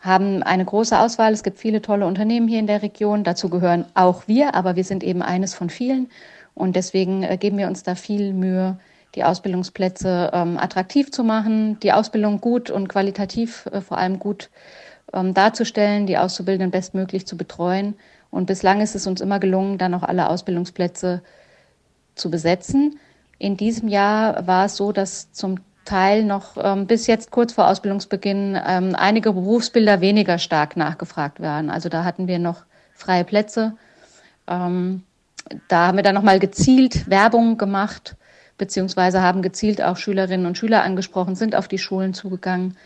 haben 0.00 0.42
eine 0.42 0.64
große 0.64 0.98
Auswahl. 0.98 1.32
Es 1.32 1.44
gibt 1.44 1.58
viele 1.58 1.82
tolle 1.82 2.04
Unternehmen 2.04 2.48
hier 2.48 2.58
in 2.58 2.66
der 2.66 2.82
Region. 2.82 3.22
Dazu 3.22 3.48
gehören 3.48 3.84
auch 3.94 4.26
wir, 4.26 4.56
aber 4.56 4.74
wir 4.74 4.84
sind 4.84 5.04
eben 5.04 5.22
eines 5.22 5.54
von 5.54 5.70
vielen. 5.70 6.10
Und 6.56 6.74
deswegen 6.74 7.22
äh, 7.22 7.36
geben 7.36 7.58
wir 7.58 7.68
uns 7.68 7.82
da 7.82 7.94
viel 7.94 8.32
Mühe, 8.32 8.78
die 9.14 9.24
Ausbildungsplätze 9.24 10.30
ähm, 10.32 10.58
attraktiv 10.58 11.12
zu 11.12 11.22
machen, 11.22 11.78
die 11.80 11.92
Ausbildung 11.92 12.40
gut 12.40 12.70
und 12.70 12.88
qualitativ 12.88 13.66
äh, 13.66 13.82
vor 13.82 13.98
allem 13.98 14.18
gut 14.18 14.48
ähm, 15.12 15.34
darzustellen, 15.34 16.06
die 16.06 16.16
Auszubildenden 16.16 16.70
bestmöglich 16.70 17.26
zu 17.26 17.36
betreuen. 17.36 17.94
Und 18.30 18.46
bislang 18.46 18.80
ist 18.80 18.94
es 18.94 19.06
uns 19.06 19.20
immer 19.20 19.38
gelungen, 19.38 19.76
dann 19.76 19.94
auch 19.94 20.02
alle 20.02 20.30
Ausbildungsplätze 20.30 21.22
zu 22.14 22.30
besetzen. 22.30 22.98
In 23.38 23.58
diesem 23.58 23.88
Jahr 23.88 24.46
war 24.46 24.64
es 24.64 24.76
so, 24.76 24.92
dass 24.92 25.32
zum 25.32 25.56
Teil 25.84 26.24
noch 26.24 26.56
ähm, 26.58 26.86
bis 26.86 27.06
jetzt 27.06 27.30
kurz 27.30 27.52
vor 27.52 27.68
Ausbildungsbeginn 27.68 28.58
ähm, 28.66 28.94
einige 28.96 29.34
Berufsbilder 29.34 30.00
weniger 30.00 30.38
stark 30.38 30.76
nachgefragt 30.78 31.40
waren. 31.40 31.68
Also 31.68 31.90
da 31.90 32.02
hatten 32.02 32.28
wir 32.28 32.38
noch 32.38 32.64
freie 32.94 33.24
Plätze. 33.24 33.76
Da 35.68 35.86
haben 35.86 35.96
wir 35.96 36.02
dann 36.02 36.14
nochmal 36.14 36.38
gezielt 36.38 37.08
Werbung 37.08 37.56
gemacht, 37.56 38.16
beziehungsweise 38.58 39.22
haben 39.22 39.42
gezielt 39.42 39.82
auch 39.82 39.96
Schülerinnen 39.96 40.46
und 40.46 40.58
Schüler 40.58 40.82
angesprochen, 40.82 41.34
sind 41.34 41.54
auf 41.54 41.68
die 41.68 41.78
Schulen 41.78 42.14
zugegangen. 42.14 42.76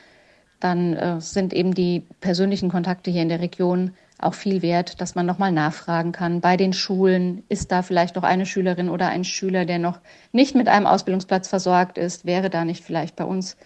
Dann 0.59 0.95
äh, 0.95 1.21
sind 1.21 1.55
eben 1.55 1.75
die 1.75 2.05
persönlichen 2.21 2.71
Kontakte 2.71 3.11
hier 3.11 3.23
in 3.23 3.31
der 3.31 3.41
Region 3.41 3.93
auch 4.19 4.35
viel 4.35 4.61
wert, 4.61 5.01
dass 5.01 5.15
man 5.15 5.25
nochmal 5.25 5.53
nachfragen 5.53 6.13
kann. 6.13 6.43
Bei 6.43 6.57
den 6.57 6.75
Schulen 6.75 7.43
ist 7.49 7.73
da 7.73 7.83
vielleicht 7.83 8.17
noch 8.17 8.23
eine 8.23 8.45
Schülerin 8.45 8.91
oder 8.91 9.09
ein 9.09 9.25
Schüler, 9.25 9.65
der 9.65 9.79
noch 9.79 9.99
nicht 10.33 10.55
mit 10.55 10.69
einem 10.69 10.87
Ausbildungsplatz 10.87 11.49
versorgt 11.49 11.97
ist. 11.97 12.27
Wäre 12.27 12.51
da 12.51 12.67
nicht 12.67 12.85
vielleicht 12.85 13.17
bei 13.17 13.25
uns 13.25 13.57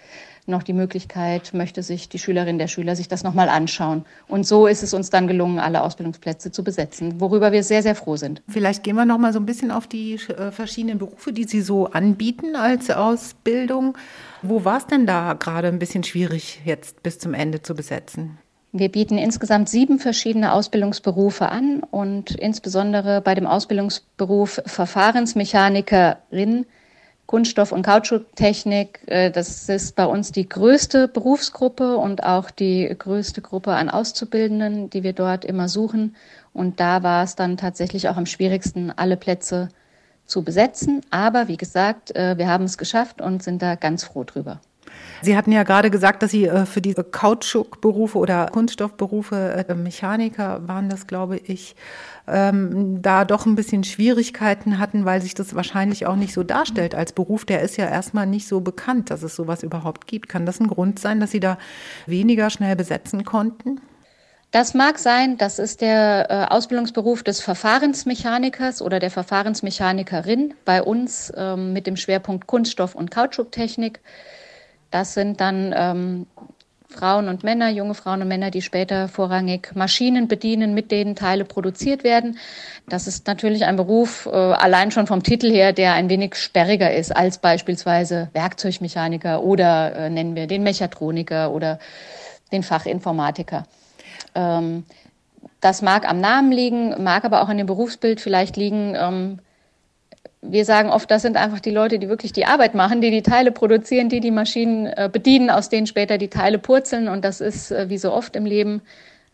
noch 0.46 0.62
die 0.62 0.72
Möglichkeit, 0.72 1.54
möchte 1.54 1.82
sich 1.82 2.08
die 2.08 2.18
Schülerin 2.18 2.58
der 2.58 2.68
Schüler 2.68 2.96
sich 2.96 3.08
das 3.08 3.22
nochmal 3.22 3.48
anschauen. 3.48 4.04
Und 4.28 4.46
so 4.46 4.66
ist 4.66 4.82
es 4.82 4.94
uns 4.94 5.10
dann 5.10 5.26
gelungen, 5.26 5.58
alle 5.58 5.82
Ausbildungsplätze 5.82 6.52
zu 6.52 6.62
besetzen, 6.62 7.20
worüber 7.20 7.52
wir 7.52 7.62
sehr, 7.62 7.82
sehr 7.82 7.94
froh 7.94 8.16
sind. 8.16 8.42
Vielleicht 8.48 8.82
gehen 8.82 8.96
wir 8.96 9.04
nochmal 9.04 9.32
so 9.32 9.40
ein 9.40 9.46
bisschen 9.46 9.70
auf 9.70 9.86
die 9.86 10.14
äh, 10.14 10.50
verschiedenen 10.50 10.98
Berufe, 10.98 11.32
die 11.32 11.44
Sie 11.44 11.60
so 11.60 11.86
anbieten 11.86 12.56
als 12.56 12.90
Ausbildung. 12.90 13.96
Wo 14.42 14.64
war 14.64 14.78
es 14.78 14.86
denn 14.86 15.06
da 15.06 15.34
gerade 15.34 15.68
ein 15.68 15.78
bisschen 15.78 16.04
schwierig, 16.04 16.60
jetzt 16.64 17.02
bis 17.02 17.18
zum 17.18 17.34
Ende 17.34 17.62
zu 17.62 17.74
besetzen? 17.74 18.38
Wir 18.76 18.88
bieten 18.88 19.18
insgesamt 19.18 19.68
sieben 19.68 20.00
verschiedene 20.00 20.52
Ausbildungsberufe 20.52 21.48
an 21.48 21.84
und 21.92 22.32
insbesondere 22.32 23.20
bei 23.20 23.36
dem 23.36 23.46
Ausbildungsberuf 23.46 24.60
Verfahrensmechanikerin 24.66 26.66
Kunststoff- 27.26 27.72
und 27.72 27.82
Kautschuktechnik. 27.82 29.00
Äh, 29.06 29.30
das 29.30 29.68
ist 29.68 29.96
bei 29.96 30.06
uns 30.06 30.32
die 30.32 30.48
größte 30.48 31.08
Berufsgruppe 31.08 31.96
und 31.96 32.22
auch 32.22 32.50
die 32.50 32.94
größte 32.98 33.40
Gruppe 33.40 33.72
an 33.72 33.88
Auszubildenden, 33.88 34.90
die 34.90 35.02
wir 35.02 35.12
dort 35.12 35.44
immer 35.44 35.68
suchen. 35.68 36.16
Und 36.52 36.80
da 36.80 37.02
war 37.02 37.24
es 37.24 37.36
dann 37.36 37.56
tatsächlich 37.56 38.08
auch 38.08 38.16
am 38.16 38.26
schwierigsten, 38.26 38.90
alle 38.90 39.16
Plätze 39.16 39.68
zu 40.26 40.42
besetzen. 40.42 41.00
Aber 41.10 41.48
wie 41.48 41.56
gesagt, 41.56 42.14
äh, 42.14 42.38
wir 42.38 42.48
haben 42.48 42.64
es 42.64 42.78
geschafft 42.78 43.20
und 43.20 43.42
sind 43.42 43.62
da 43.62 43.74
ganz 43.74 44.04
froh 44.04 44.24
drüber. 44.24 44.60
Sie 45.22 45.36
hatten 45.36 45.52
ja 45.52 45.62
gerade 45.62 45.90
gesagt, 45.90 46.22
dass 46.22 46.30
Sie 46.30 46.44
äh, 46.46 46.66
für 46.66 46.80
diese 46.80 47.04
Kautschukberufe 47.04 48.18
oder 48.18 48.46
Kunststoffberufe, 48.46 49.64
äh, 49.68 49.74
Mechaniker 49.74 50.66
waren 50.68 50.88
das, 50.88 51.06
glaube 51.06 51.38
ich, 51.38 51.76
ähm, 52.26 53.02
da 53.02 53.24
doch 53.24 53.46
ein 53.46 53.54
bisschen 53.54 53.84
Schwierigkeiten 53.84 54.78
hatten, 54.78 55.04
weil 55.04 55.20
sich 55.20 55.34
das 55.34 55.54
wahrscheinlich 55.54 56.06
auch 56.06 56.16
nicht 56.16 56.32
so 56.34 56.42
darstellt 56.42 56.94
als 56.94 57.12
Beruf. 57.12 57.44
Der 57.44 57.62
ist 57.62 57.76
ja 57.76 57.86
erstmal 57.86 58.26
nicht 58.26 58.48
so 58.48 58.60
bekannt, 58.60 59.10
dass 59.10 59.22
es 59.22 59.36
sowas 59.36 59.62
überhaupt 59.62 60.06
gibt. 60.06 60.28
Kann 60.28 60.46
das 60.46 60.60
ein 60.60 60.68
Grund 60.68 60.98
sein, 60.98 61.20
dass 61.20 61.30
Sie 61.30 61.40
da 61.40 61.58
weniger 62.06 62.50
schnell 62.50 62.76
besetzen 62.76 63.24
konnten? 63.24 63.80
Das 64.54 64.72
mag 64.72 65.00
sein, 65.00 65.36
das 65.36 65.58
ist 65.58 65.80
der 65.80 66.30
äh, 66.30 66.54
Ausbildungsberuf 66.54 67.24
des 67.24 67.40
Verfahrensmechanikers 67.40 68.82
oder 68.82 69.00
der 69.00 69.10
Verfahrensmechanikerin 69.10 70.54
bei 70.64 70.80
uns 70.80 71.32
ähm, 71.36 71.72
mit 71.72 71.88
dem 71.88 71.96
Schwerpunkt 71.96 72.46
Kunststoff- 72.46 72.94
und 72.94 73.10
Kautschuktechnik. 73.10 74.00
Das 74.94 75.12
sind 75.12 75.40
dann 75.40 75.74
ähm, 75.76 76.26
Frauen 76.88 77.26
und 77.26 77.42
Männer, 77.42 77.68
junge 77.68 77.94
Frauen 77.94 78.22
und 78.22 78.28
Männer, 78.28 78.52
die 78.52 78.62
später 78.62 79.08
vorrangig 79.08 79.72
Maschinen 79.74 80.28
bedienen, 80.28 80.72
mit 80.72 80.92
denen 80.92 81.16
Teile 81.16 81.44
produziert 81.44 82.04
werden. 82.04 82.38
Das 82.88 83.08
ist 83.08 83.26
natürlich 83.26 83.64
ein 83.64 83.74
Beruf, 83.74 84.26
äh, 84.26 84.30
allein 84.30 84.92
schon 84.92 85.08
vom 85.08 85.24
Titel 85.24 85.50
her, 85.50 85.72
der 85.72 85.94
ein 85.94 86.08
wenig 86.10 86.36
sperriger 86.36 86.94
ist 86.94 87.10
als 87.10 87.38
beispielsweise 87.38 88.28
Werkzeugmechaniker 88.34 89.42
oder 89.42 89.96
äh, 89.96 90.10
nennen 90.10 90.36
wir 90.36 90.46
den 90.46 90.62
Mechatroniker 90.62 91.50
oder 91.50 91.80
den 92.52 92.62
Fachinformatiker. 92.62 93.66
Ähm, 94.36 94.84
das 95.60 95.82
mag 95.82 96.08
am 96.08 96.20
Namen 96.20 96.52
liegen, 96.52 97.02
mag 97.02 97.24
aber 97.24 97.42
auch 97.42 97.48
an 97.48 97.58
dem 97.58 97.66
Berufsbild 97.66 98.20
vielleicht 98.20 98.56
liegen. 98.56 98.94
Ähm, 98.96 99.40
wir 100.46 100.64
sagen 100.64 100.90
oft, 100.90 101.10
das 101.10 101.22
sind 101.22 101.36
einfach 101.36 101.60
die 101.60 101.70
Leute, 101.70 101.98
die 101.98 102.08
wirklich 102.08 102.32
die 102.32 102.46
Arbeit 102.46 102.74
machen, 102.74 103.00
die 103.00 103.10
die 103.10 103.22
Teile 103.22 103.50
produzieren, 103.50 104.08
die 104.08 104.20
die 104.20 104.30
Maschinen 104.30 104.86
äh, 104.86 105.08
bedienen, 105.10 105.50
aus 105.50 105.68
denen 105.68 105.86
später 105.86 106.18
die 106.18 106.28
Teile 106.28 106.58
purzeln. 106.58 107.08
Und 107.08 107.24
das 107.24 107.40
ist, 107.40 107.70
äh, 107.70 107.88
wie 107.88 107.98
so 107.98 108.12
oft 108.12 108.36
im 108.36 108.44
Leben, 108.44 108.82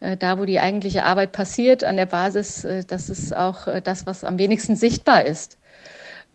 äh, 0.01 0.17
da, 0.17 0.39
wo 0.39 0.45
die 0.45 0.61
eigentliche 0.61 1.05
Arbeit 1.05 1.33
passiert, 1.33 1.85
an 1.85 1.97
der 1.97 2.07
Basis, 2.07 2.67
das 2.87 3.11
ist 3.11 3.37
auch 3.37 3.67
das, 3.83 4.07
was 4.07 4.25
am 4.25 4.39
wenigsten 4.39 4.77
sichtbar 4.77 5.27
ist. 5.27 5.59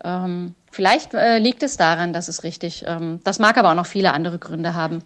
Ähm, 0.04 0.56
vielleicht 0.72 1.14
liegt 1.14 1.64
es 1.64 1.78
daran, 1.78 2.12
dass 2.12 2.28
es 2.28 2.44
richtig. 2.44 2.84
Ähm, 2.86 3.22
das 3.24 3.40
mag 3.40 3.58
aber 3.58 3.72
auch 3.72 3.76
noch 3.76 3.86
viele 3.86 4.14
andere 4.14 4.40
Gründe 4.40 4.74
haben. 4.74 5.04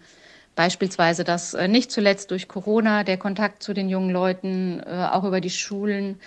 Beispielsweise, 0.56 1.22
dass 1.22 1.56
nicht 1.68 1.92
zuletzt 1.92 2.32
durch 2.32 2.48
Corona 2.48 3.04
der 3.04 3.16
Kontakt 3.16 3.62
zu 3.62 3.72
den 3.72 3.88
jungen 3.88 4.10
Leuten, 4.10 4.82
auch 4.82 5.22
über 5.24 5.40
die 5.40 5.48
Schulen, 5.48 6.18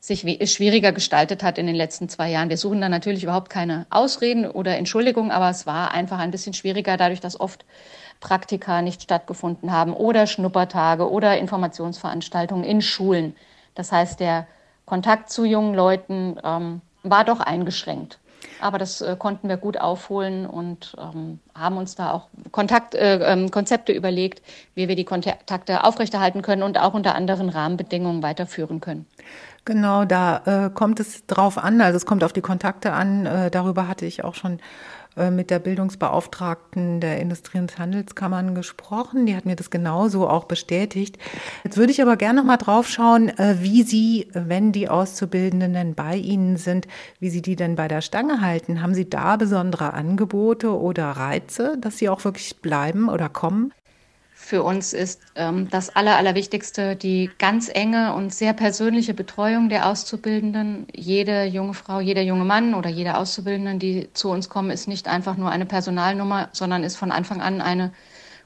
sich 0.00 0.20
schwieriger 0.52 0.92
gestaltet 0.92 1.42
hat 1.42 1.58
in 1.58 1.66
den 1.66 1.74
letzten 1.74 2.08
zwei 2.08 2.30
Jahren. 2.30 2.48
Wir 2.48 2.56
suchen 2.56 2.80
da 2.80 2.88
natürlich 2.88 3.24
überhaupt 3.24 3.50
keine 3.50 3.86
Ausreden 3.90 4.48
oder 4.48 4.76
Entschuldigungen, 4.76 5.30
aber 5.30 5.50
es 5.50 5.66
war 5.66 5.92
einfach 5.92 6.18
ein 6.18 6.30
bisschen 6.30 6.54
schwieriger, 6.54 6.96
dadurch, 6.96 7.20
dass 7.20 7.38
oft 7.38 7.64
Praktika 8.20 8.82
nicht 8.82 9.02
stattgefunden 9.02 9.72
haben 9.72 9.92
oder 9.92 10.26
Schnuppertage 10.26 11.10
oder 11.10 11.38
Informationsveranstaltungen 11.38 12.64
in 12.64 12.82
Schulen. 12.82 13.34
Das 13.74 13.92
heißt, 13.92 14.20
der 14.20 14.46
Kontakt 14.86 15.30
zu 15.30 15.44
jungen 15.44 15.74
Leuten 15.74 16.36
ähm, 16.42 16.80
war 17.02 17.24
doch 17.24 17.40
eingeschränkt. 17.40 18.18
Aber 18.60 18.78
das 18.78 19.00
äh, 19.00 19.16
konnten 19.16 19.48
wir 19.48 19.56
gut 19.56 19.78
aufholen 19.78 20.46
und 20.46 20.96
ähm, 20.98 21.38
haben 21.54 21.76
uns 21.76 21.94
da 21.94 22.12
auch 22.12 22.28
Kontakt, 22.50 22.94
äh, 22.94 23.18
äh, 23.18 23.48
Konzepte 23.50 23.92
überlegt, 23.92 24.42
wie 24.74 24.88
wir 24.88 24.96
die 24.96 25.04
Kontakte 25.04 25.84
aufrechterhalten 25.84 26.42
können 26.42 26.62
und 26.62 26.78
auch 26.78 26.94
unter 26.94 27.14
anderen 27.14 27.48
Rahmenbedingungen 27.48 28.22
weiterführen 28.22 28.80
können. 28.80 29.06
Genau, 29.68 30.06
da 30.06 30.40
äh, 30.46 30.70
kommt 30.70 30.98
es 30.98 31.26
drauf 31.26 31.58
an, 31.58 31.82
also 31.82 31.98
es 31.98 32.06
kommt 32.06 32.24
auf 32.24 32.32
die 32.32 32.40
Kontakte 32.40 32.94
an. 32.94 33.26
Äh, 33.26 33.50
darüber 33.50 33.86
hatte 33.86 34.06
ich 34.06 34.24
auch 34.24 34.34
schon 34.34 34.60
äh, 35.14 35.30
mit 35.30 35.50
der 35.50 35.58
Bildungsbeauftragten 35.58 37.00
der 37.02 37.20
Industrie- 37.20 37.58
und 37.58 37.78
Handelskammern 37.78 38.54
gesprochen. 38.54 39.26
Die 39.26 39.36
hat 39.36 39.44
mir 39.44 39.56
das 39.56 39.68
genauso 39.68 40.26
auch 40.26 40.44
bestätigt. 40.44 41.18
Jetzt 41.64 41.76
würde 41.76 41.92
ich 41.92 42.00
aber 42.00 42.16
gerne 42.16 42.40
noch 42.40 42.46
mal 42.46 42.56
drauf 42.56 42.88
schauen, 42.88 43.28
äh, 43.28 43.56
wie 43.60 43.82
Sie, 43.82 44.28
wenn 44.32 44.72
die 44.72 44.88
Auszubildenden 44.88 45.94
bei 45.94 46.16
Ihnen 46.16 46.56
sind, 46.56 46.88
wie 47.20 47.28
Sie 47.28 47.42
die 47.42 47.54
denn 47.54 47.76
bei 47.76 47.88
der 47.88 48.00
Stange 48.00 48.40
halten. 48.40 48.80
Haben 48.80 48.94
Sie 48.94 49.10
da 49.10 49.36
besondere 49.36 49.92
Angebote 49.92 50.74
oder 50.74 51.10
Reize, 51.10 51.76
dass 51.78 51.98
sie 51.98 52.08
auch 52.08 52.24
wirklich 52.24 52.62
bleiben 52.62 53.10
oder 53.10 53.28
kommen? 53.28 53.74
Für 54.48 54.62
uns 54.62 54.94
ist 54.94 55.20
ähm, 55.34 55.68
das 55.68 55.94
Aller, 55.94 56.16
Allerwichtigste 56.16 56.96
die 56.96 57.30
ganz 57.38 57.68
enge 57.68 58.14
und 58.14 58.32
sehr 58.32 58.54
persönliche 58.54 59.12
Betreuung 59.12 59.68
der 59.68 59.86
Auszubildenden. 59.86 60.86
Jede 60.90 61.44
junge 61.44 61.74
Frau, 61.74 62.00
jeder 62.00 62.22
junge 62.22 62.46
Mann 62.46 62.72
oder 62.72 62.88
jede 62.88 63.18
Auszubildenden, 63.18 63.78
die 63.78 64.08
zu 64.14 64.30
uns 64.30 64.48
kommen, 64.48 64.70
ist 64.70 64.88
nicht 64.88 65.06
einfach 65.06 65.36
nur 65.36 65.50
eine 65.50 65.66
Personalnummer, 65.66 66.48
sondern 66.52 66.82
ist 66.82 66.96
von 66.96 67.12
Anfang 67.12 67.42
an 67.42 67.60
eine 67.60 67.92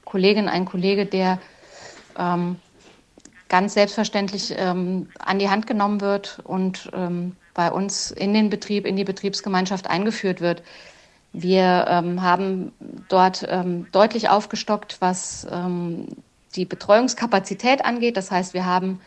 Kollegin, 0.03 0.49
ein 0.49 0.65
Kollege, 0.65 1.05
der 1.05 1.39
ähm, 2.19 2.57
ganz 3.47 3.73
selbstverständlich 3.73 4.53
ähm, 4.57 5.07
an 5.19 5.39
die 5.39 5.49
Hand 5.49 5.67
genommen 5.67 6.01
wird 6.01 6.39
und 6.43 6.91
ähm, 6.93 7.37
bei 7.53 7.71
uns 7.71 8.11
in 8.11 8.33
den 8.33 8.49
Betrieb, 8.49 8.85
in 8.85 8.97
die 8.97 9.05
Betriebsgemeinschaft 9.05 9.89
eingeführt 9.89 10.41
wird. 10.41 10.63
Wir 11.33 11.87
ähm, 11.89 12.21
haben 12.21 12.71
dort 13.09 13.45
ähm, 13.49 13.87
deutlich 13.91 14.29
aufgestockt, 14.29 14.97
was 14.99 15.47
ähm, 15.51 16.07
die 16.55 16.65
Betreuungskapazität 16.65 17.83
angeht. 17.83 18.17
Das 18.17 18.29
heißt, 18.29 18.53
wir 18.53 18.67
haben 18.67 19.01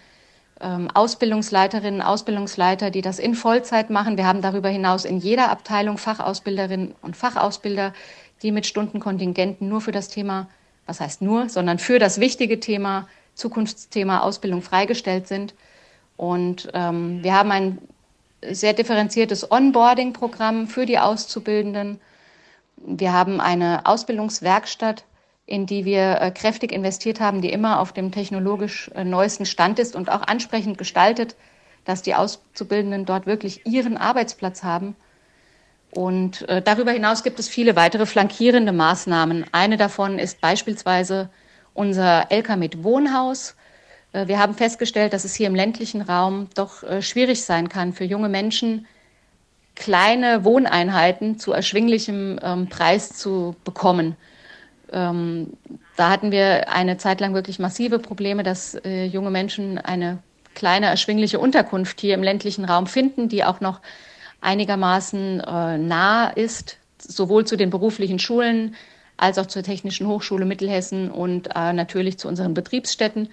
ähm, 0.61 0.91
Ausbildungsleiterinnen, 0.93 2.03
Ausbildungsleiter, 2.03 2.91
die 2.91 3.01
das 3.01 3.21
in 3.21 3.37
Vollzeit 3.37 3.91
machen. 3.91 4.17
Wir 4.17 4.27
haben 4.27 4.43
darüber 4.43 4.69
hinaus 4.69 5.05
in 5.05 5.19
jeder 5.19 5.51
Abteilung 5.51 5.99
Fachausbilderinnen 5.99 6.97
und 7.01 7.17
Fachausbilder, 7.17 7.93
die 8.43 8.51
mit 8.51 8.67
Stundenkontingenten 8.67 9.69
nur 9.69 9.81
für 9.81 9.93
das 9.93 10.09
Thema, 10.09 10.49
was 10.85 11.01
heißt 11.01 11.23
nur, 11.23 11.49
sondern 11.49 11.79
für 11.79 12.01
das 12.01 12.19
wichtige 12.19 12.59
Thema, 12.59 13.09
Zukunftsthema 13.35 14.21
Ausbildung 14.21 14.63
freigestellt 14.63 15.29
sind. 15.29 15.55
Und 16.17 16.71
ähm, 16.75 17.23
wir 17.23 17.35
haben 17.35 17.53
ein 17.53 17.79
sehr 18.51 18.73
differenziertes 18.73 19.51
Onboarding-Programm 19.51 20.67
für 20.67 20.87
die 20.87 20.99
Auszubildenden 20.99 22.01
wir 22.77 23.13
haben 23.13 23.41
eine 23.41 23.87
Ausbildungswerkstatt, 23.87 25.05
in 25.47 25.67
die 25.67 25.85
wir 25.85 26.21
äh, 26.21 26.31
kräftig 26.31 26.73
investiert 26.73 27.21
haben, 27.21 27.41
die 27.41 27.53
immer 27.53 27.81
auf 27.81 27.93
dem 27.93 28.11
technologisch 28.11 28.91
äh, 28.95 29.05
neuesten 29.05 29.47
Stand 29.47 29.79
ist 29.79 29.95
und 29.95 30.11
auch 30.11 30.23
ansprechend 30.23 30.77
gestaltet, 30.77 31.37
dass 31.85 32.03
die 32.03 32.17
Auszubildenden 32.17 33.05
dort 33.05 33.27
wirklich 33.27 33.65
ihren 33.65 33.97
Arbeitsplatz 33.97 34.65
haben. 34.65 34.97
Und 35.93 36.49
äh, 36.49 36.61
darüber 36.61 36.91
hinaus 36.91 37.23
gibt 37.23 37.39
es 37.39 37.49
viele 37.49 37.77
weitere 37.77 38.07
flankierende 38.07 38.73
Maßnahmen. 38.73 39.47
Eine 39.53 39.77
davon 39.77 40.19
ist 40.19 40.41
beispielsweise 40.41 41.31
unser 41.75 42.31
LKMIT 42.31 42.83
Wohnhaus. 42.83 43.55
Äh, 44.13 44.27
wir 44.27 44.41
haben 44.41 44.55
festgestellt, 44.55 45.13
dass 45.13 45.25
es 45.25 45.37
hier 45.37 45.47
im 45.47 45.55
ländlichen 45.55 46.03
Raum 46.03 46.49
doch 46.55 46.83
schwierig 47.01 47.45
sein 47.45 47.69
kann 47.69 47.93
für 47.93 48.05
junge 48.05 48.29
Menschen, 48.29 48.87
kleine 49.77 50.45
Wohneinheiten 50.45 51.39
zu 51.39 51.53
erschwinglichem 51.53 52.41
ähm, 52.43 52.69
Preis 52.69 53.11
zu 53.11 53.55
bekommen. 53.65 54.17
Ähm, 54.93 55.53
da 55.97 56.11
hatten 56.11 56.33
wir 56.33 56.71
eine 56.71 56.97
Zeit 56.97 57.21
lang 57.21 57.35
wirklich 57.35 57.59
massive 57.59 57.99
Probleme, 57.99 58.43
dass 58.43 58.75
äh, 58.75 59.05
junge 59.05 59.31
Menschen 59.31 59.79
eine 59.79 60.19
kleine, 60.55 60.87
erschwingliche 60.87 61.39
Unterkunft 61.39 62.01
hier 62.01 62.15
im 62.15 62.23
ländlichen 62.23 62.65
Raum 62.65 62.87
finden, 62.87 63.29
die 63.29 63.45
auch 63.45 63.61
noch 63.61 63.81
einigermaßen 64.41 65.41
äh, 65.41 65.79
nah 65.79 66.29
ist, 66.29 66.79
sowohl 66.99 67.45
zu 67.45 67.57
den 67.57 67.71
beruflichen 67.71 68.19
Schulen 68.19 68.75
als 69.17 69.39
auch 69.39 69.47
zur 69.47 69.63
Technischen 69.63 70.07
Hochschule 70.07 70.45
Mittelhessen 70.45 71.11
und 71.11 71.49
äh, 71.55 71.73
natürlich 71.73 72.19
zu 72.19 72.29
unseren 72.29 72.55
Betriebsstätten. 72.55 73.29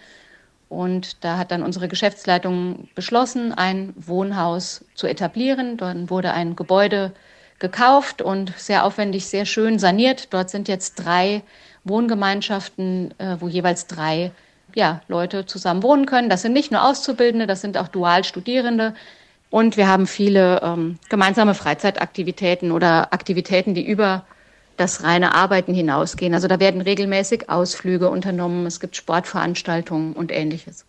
Und 0.74 1.24
da 1.24 1.38
hat 1.38 1.52
dann 1.52 1.64
unsere 1.64 1.88
Geschäftsleitung 1.88 2.88
beschlossen, 2.96 3.54
ein 3.54 3.94
Wohnhaus 3.96 4.84
zu 4.96 5.08
etablieren. 5.08 5.78
Dann 5.78 6.10
wurde 6.10 6.34
ein 6.34 6.56
Gebäude 6.56 7.14
gekauft 7.60 8.22
und 8.22 8.54
sehr 8.58 8.84
aufwendig, 8.84 9.28
sehr 9.28 9.46
schön 9.46 9.80
saniert. 9.80 10.34
Dort 10.34 10.50
sind 10.50 10.68
jetzt 10.68 10.96
drei 10.96 11.44
Wohngemeinschaften, 11.84 13.14
äh, 13.20 13.38
wo 13.40 13.48
jeweils 13.48 13.88
drei 13.88 14.32
ja, 14.76 15.02
Leute 15.08 15.46
zusammen 15.46 15.84
wohnen 15.84 16.06
können. 16.06 16.30
Das 16.30 16.42
sind 16.42 16.54
nicht 16.54 16.72
nur 16.72 16.84
Auszubildende, 16.84 17.48
das 17.48 17.62
sind 17.62 17.78
auch 17.78 17.88
Dualstudierende. 17.88 18.96
Und 19.50 19.78
wir 19.78 19.88
haben 19.88 20.08
viele 20.08 20.62
ähm, 20.64 20.98
gemeinsame 21.10 21.54
Freizeitaktivitäten 21.54 22.72
oder 22.72 23.14
Aktivitäten, 23.14 23.76
die 23.76 23.86
über 23.86 24.26
das 24.78 25.04
reine 25.04 25.36
Arbeiten 25.36 25.74
hinausgehen. 25.74 26.34
Also 26.34 26.48
da 26.48 26.60
werden 26.60 26.82
regelmäßig 26.82 27.50
Ausflüge 27.50 28.10
unternommen, 28.10 28.66
es 28.66 28.80
gibt 28.80 28.96
Sportveranstaltungen 28.96 30.14
und 30.14 30.32
ähnliches. 30.32 30.86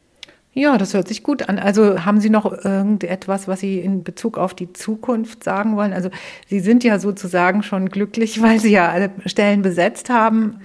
Ja, 0.55 0.79
das 0.79 0.95
hört 0.95 1.09
sich 1.09 1.25
gut 1.25 1.49
an. 1.49 1.59
Also 1.59 2.05
haben 2.05 2.21
Sie 2.21 2.31
noch 2.31 2.53
irgendetwas, 2.65 3.49
was 3.49 3.61
Sie 3.61 3.81
in 3.81 4.05
Bezug 4.05 4.39
auf 4.39 4.55
die 4.55 4.73
Zukunft 4.73 5.43
sagen 5.43 5.77
wollen? 5.77 5.93
Also 5.93 6.11
Sie 6.49 6.61
sind 6.61 6.85
ja 6.85 7.01
sozusagen 7.01 7.65
schon 7.65 7.89
glücklich, 7.89 8.41
weil 8.43 8.61
Sie 8.61 8.71
ja 8.71 8.89
alle 8.89 9.11
Stellen 9.27 9.63
besetzt 9.63 10.11
haben. 10.11 10.61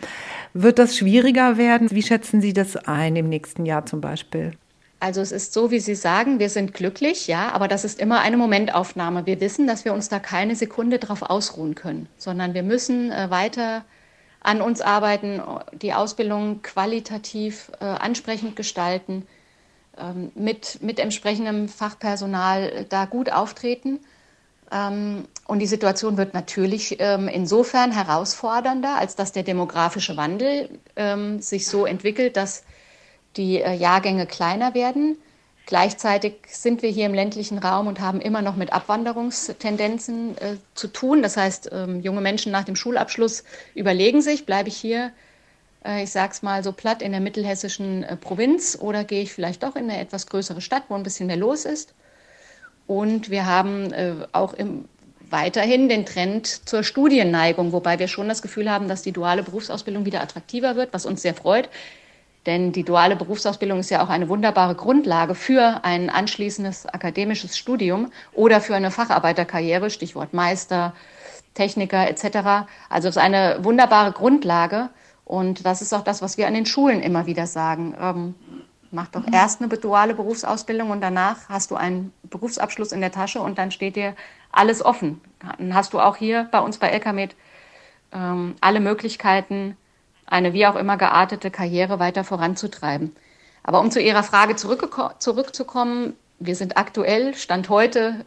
Wird 0.54 0.78
das 0.78 0.96
schwieriger 0.96 1.58
werden? 1.58 1.90
Wie 1.92 2.04
schätzen 2.04 2.40
Sie 2.40 2.54
das 2.54 2.76
ein 2.76 3.16
im 3.16 3.30
nächsten 3.30 3.66
Jahr 3.66 3.86
zum 3.86 4.00
Beispiel? 4.00 4.52
Also 5.00 5.22
es 5.22 5.32
ist 5.32 5.54
so, 5.54 5.72
wie 5.72 5.80
Sie 5.80 5.96
sagen, 5.96 6.40
wir 6.40 6.50
sind 6.50 6.74
glücklich, 6.74 7.28
ja, 7.28 7.52
aber 7.54 7.70
das 7.70 7.86
ist 7.86 8.02
immer 8.02 8.20
eine 8.20 8.36
Momentaufnahme. 8.36 9.26
Wir 9.26 9.40
wissen, 9.40 9.66
dass 9.66 9.86
wir 9.86 9.94
uns 9.94 10.10
da 10.10 10.20
keine 10.20 10.58
Sekunde 10.58 11.00
drauf 11.00 11.22
ausruhen 11.22 11.74
können, 11.74 12.10
sondern 12.18 12.54
wir 12.54 12.64
müssen 12.64 13.10
äh, 13.12 13.30
weiter 13.30 13.86
an 14.42 14.62
uns 14.62 14.82
arbeiten, 14.82 15.42
die 15.72 15.94
Ausbildung 15.94 16.62
qualitativ 16.62 17.72
äh, 17.80 17.86
ansprechend 17.86 18.58
gestalten 18.58 19.26
ähm, 19.98 20.32
mit, 20.36 20.82
mit 20.82 21.00
entsprechendem 21.00 21.70
Fachpersonal 21.70 22.86
da 22.90 23.06
gut 23.06 23.32
auftreten. 23.32 24.00
Ähm, 24.70 25.26
und 25.46 25.60
die 25.60 25.68
Situation 25.68 26.18
wird 26.18 26.34
natürlich 26.34 26.98
ähm, 27.00 27.30
insofern 27.30 27.94
herausfordernder, 27.94 28.98
als 28.98 29.16
dass 29.16 29.32
der 29.32 29.44
demografische 29.44 30.18
Wandel 30.18 30.70
sich 31.40 31.66
so 31.68 31.86
entwickelt, 31.86 32.36
dass 32.36 32.64
die 33.38 33.62
äh, 33.62 33.74
Jahrgänge 33.74 34.26
kleiner 34.26 34.74
werden. 34.74 35.18
Gleichzeitig 35.66 36.34
sind 36.48 36.82
wir 36.82 36.90
hier 36.90 37.06
im 37.06 37.14
ländlichen 37.14 37.60
Raum 37.60 37.88
und 37.88 38.00
haben 38.00 38.22
immer 38.22 38.42
noch 38.42 38.56
mit 38.56 38.74
Abwanderungstendenzen 38.74 40.38
äh, 40.38 40.58
zu 40.74 40.88
tun. 40.88 41.22
Das 41.22 41.38
heißt, 41.38 41.70
ähm, 41.72 42.02
junge 42.02 42.22
Menschen 42.22 42.52
nach 42.52 42.64
dem 42.64 42.76
Schulabschluss 42.76 43.44
überlegen 43.76 44.22
sich, 44.22 44.46
bleibe 44.46 44.70
ich 44.70 44.78
hier 44.78 45.12
äh, 45.86 46.04
ich 46.04 46.12
sage 46.12 46.34
es 46.34 46.42
mal 46.42 46.64
so 46.64 46.72
platt, 46.72 47.02
in 47.02 47.12
der 47.12 47.22
mittelhessischen 47.22 48.04
äh, 48.04 48.16
Provinz 48.16 48.78
oder 48.80 49.04
gehe 49.04 49.22
ich 49.22 49.34
vielleicht 49.34 49.64
doch 49.64 49.76
in 49.76 49.90
eine 49.90 50.00
etwas 50.00 50.28
größere 50.28 50.62
Stadt, 50.62 50.84
wo 50.90 50.96
ein 50.96 51.04
bisschen 51.04 51.28
mehr 51.28 51.38
los 51.38 51.66
ist. 51.66 51.94
Und 52.88 53.30
wir 53.30 53.46
haben 53.46 53.94
äh, 53.94 54.14
auch 54.32 54.54
im, 54.54 54.86
weiterhin 55.30 55.90
den 55.90 56.06
Trend 56.06 56.48
zur 56.68 56.84
Studienneigung, 56.84 57.72
wobei 57.72 58.00
wir 58.00 58.08
schon 58.08 58.28
das 58.28 58.42
Gefühl 58.42 58.70
haben, 58.70 58.88
dass 58.88 59.04
die 59.04 59.12
duale 59.12 59.44
Berufsausbildung 59.44 60.06
wieder 60.06 60.22
attraktiver 60.22 60.76
wird, 60.76 60.92
was 60.92 61.06
uns 61.06 61.22
sehr 61.22 61.36
freut. 61.36 61.70
Denn 62.46 62.72
die 62.72 62.84
duale 62.84 63.16
Berufsausbildung 63.16 63.80
ist 63.80 63.90
ja 63.90 64.04
auch 64.04 64.10
eine 64.10 64.30
wunderbare 64.30 64.76
Grundlage 64.76 65.36
für 65.36 65.84
ein 65.84 66.10
anschließendes 66.10 66.86
akademisches 66.86 67.58
Studium 67.58 68.12
oder 68.34 68.62
für 68.62 68.76
eine 68.76 68.92
Facharbeiterkarriere, 68.92 69.90
Stichwort 69.90 70.34
Meister, 70.34 70.94
Techniker 71.54 72.10
etc. 72.10 72.70
Also 72.90 73.10
es 73.10 73.18
ist 73.18 73.22
eine 73.22 73.60
wunderbare 73.64 74.12
Grundlage. 74.14 74.90
Und 75.26 75.66
das 75.66 75.82
ist 75.82 75.94
auch 75.94 76.04
das, 76.04 76.22
was 76.22 76.38
wir 76.38 76.48
an 76.48 76.56
den 76.56 76.66
Schulen 76.66 77.02
immer 77.02 77.28
wieder 77.28 77.46
sagen. 77.46 77.96
Ähm, 78.02 78.36
mach 78.90 79.10
doch 79.10 79.24
erst 79.32 79.62
eine 79.62 79.70
duale 79.70 80.16
Berufsausbildung 80.16 80.90
und 80.90 81.02
danach 81.02 81.50
hast 81.50 81.70
du 81.70 81.76
einen 81.76 82.12
Berufsabschluss 82.24 82.92
in 82.92 83.02
der 83.02 83.12
Tasche 83.12 83.40
und 83.42 83.58
dann 83.58 83.70
steht 83.70 83.96
dir 83.96 84.16
alles 84.52 84.84
offen. 84.84 85.22
Dann 85.58 85.76
hast 85.76 85.94
du 85.94 86.00
auch 86.00 86.16
hier 86.16 86.48
bei 86.52 86.60
uns 86.60 86.80
bei 86.80 86.90
LKMed 86.90 87.36
ähm, 88.12 88.56
alle 88.62 88.80
Möglichkeiten, 88.80 89.78
eine 90.30 90.54
wie 90.54 90.66
auch 90.66 90.76
immer 90.76 90.98
geartete 90.98 91.52
Karriere 91.52 92.00
weiter 92.00 92.24
voranzutreiben. 92.24 93.16
Aber 93.64 93.82
um 93.82 93.92
zu 93.92 94.02
Ihrer 94.02 94.24
Frage 94.24 94.56
zurückzukommen, 94.56 96.16
wir 96.40 96.56
sind 96.56 96.78
aktuell, 96.78 97.36
Stand 97.36 97.70
heute, 97.70 98.26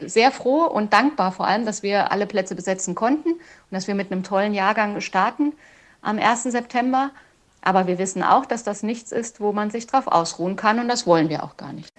äh, 0.00 0.06
sehr 0.06 0.32
froh 0.32 0.64
und 0.64 0.92
dankbar 0.92 1.30
vor 1.30 1.46
allem, 1.46 1.66
dass 1.66 1.82
wir 1.82 2.10
alle 2.10 2.26
Plätze 2.26 2.54
besetzen 2.54 2.94
konnten 2.94 3.32
und 3.32 3.40
dass 3.70 3.86
wir 3.86 3.94
mit 3.94 4.10
einem 4.10 4.22
tollen 4.22 4.54
Jahrgang 4.54 5.00
starten 5.00 5.52
am 6.00 6.18
1. 6.18 6.44
September. 6.44 7.10
Aber 7.62 7.86
wir 7.86 7.98
wissen 7.98 8.22
auch, 8.22 8.46
dass 8.46 8.64
das 8.64 8.82
nichts 8.82 9.12
ist, 9.12 9.40
wo 9.40 9.52
man 9.52 9.70
sich 9.70 9.86
drauf 9.86 10.06
ausruhen 10.06 10.56
kann 10.56 10.78
und 10.78 10.88
das 10.88 11.06
wollen 11.06 11.28
wir 11.28 11.44
auch 11.44 11.58
gar 11.58 11.74
nicht 11.74 11.92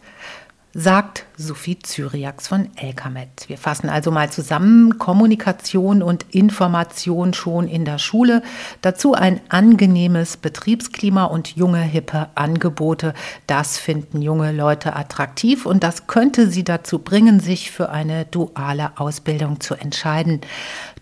sagt 0.74 1.26
Sophie 1.36 1.80
Zyriax 1.80 2.48
von 2.48 2.70
Elkamet. 2.76 3.48
Wir 3.48 3.58
fassen 3.58 3.90
also 3.90 4.12
mal 4.12 4.30
zusammen 4.30 4.98
Kommunikation 5.00 6.02
und 6.02 6.26
Information 6.32 7.34
schon 7.34 7.68
in 7.68 7.84
der 7.84 7.98
Schule, 7.98 8.42
dazu 8.82 9.14
ein 9.14 9.42
angenehmes 9.50 10.38
Betriebsklima 10.38 11.26
und 11.26 11.56
junge, 11.56 11.82
hippe 11.82 12.30
Angebote. 12.36 13.14
Das 13.48 13.78
finden 13.78 14.22
junge 14.22 14.52
Leute 14.52 14.96
attraktiv 14.96 15.66
und 15.66 15.84
das 15.84 16.08
könnte 16.08 16.50
sie 16.50 16.64
dazu 16.64 17.00
bringen, 17.00 17.40
sich 17.40 17.72
für 17.72 17.90
eine 17.90 18.26
duale 18.26 18.92
Ausbildung 18.98 19.60
zu 19.60 19.76
entscheiden. 19.76 20.42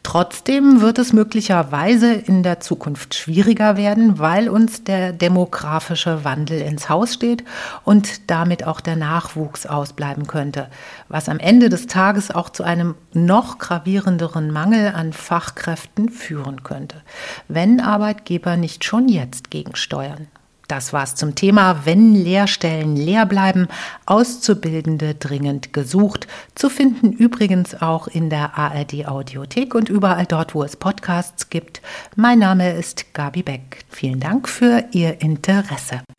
Trotzdem 0.01 0.81
wird 0.81 0.97
es 0.97 1.11
möglicherweise 1.11 2.13
in 2.13 2.41
der 2.41 2.61
Zukunft 2.61 3.15
schwieriger 3.15 3.75
werden, 3.75 4.17
weil 4.17 4.47
uns 4.49 4.83
der 4.83 5.11
demografische 5.11 6.23
Wandel 6.23 6.61
ins 6.61 6.89
Haus 6.89 7.13
steht 7.13 7.43
und 7.83 8.29
damit 8.31 8.65
auch 8.65 8.79
der 8.79 8.95
Nachwuchs 8.95 9.65
ausbleiben 9.65 10.25
könnte, 10.25 10.69
was 11.09 11.27
am 11.27 11.37
Ende 11.37 11.69
des 11.69 11.87
Tages 11.87 12.31
auch 12.31 12.49
zu 12.49 12.63
einem 12.63 12.95
noch 13.13 13.57
gravierenderen 13.59 14.51
Mangel 14.51 14.93
an 14.95 15.11
Fachkräften 15.11 16.09
führen 16.09 16.63
könnte, 16.63 17.03
wenn 17.49 17.81
Arbeitgeber 17.81 18.55
nicht 18.55 18.85
schon 18.85 19.09
jetzt 19.09 19.51
gegensteuern. 19.51 20.27
Das 20.69 20.93
war's 20.93 21.15
zum 21.15 21.33
Thema, 21.33 21.83
wenn 21.85 22.13
Lehrstellen 22.13 22.95
leer 22.95 23.25
bleiben, 23.25 23.67
Auszubildende 24.05 25.15
dringend 25.15 25.73
gesucht. 25.73 26.27
Zu 26.53 26.69
finden 26.69 27.11
übrigens 27.11 27.81
auch 27.81 28.07
in 28.07 28.29
der 28.29 28.55
ARD 28.55 29.07
Audiothek 29.07 29.73
und 29.73 29.89
überall 29.89 30.27
dort, 30.27 30.53
wo 30.53 30.63
es 30.63 30.75
Podcasts 30.75 31.49
gibt. 31.49 31.81
Mein 32.15 32.37
Name 32.37 32.73
ist 32.73 33.15
Gabi 33.15 33.41
Beck. 33.41 33.83
Vielen 33.89 34.19
Dank 34.19 34.47
für 34.47 34.85
Ihr 34.91 35.21
Interesse. 35.21 36.01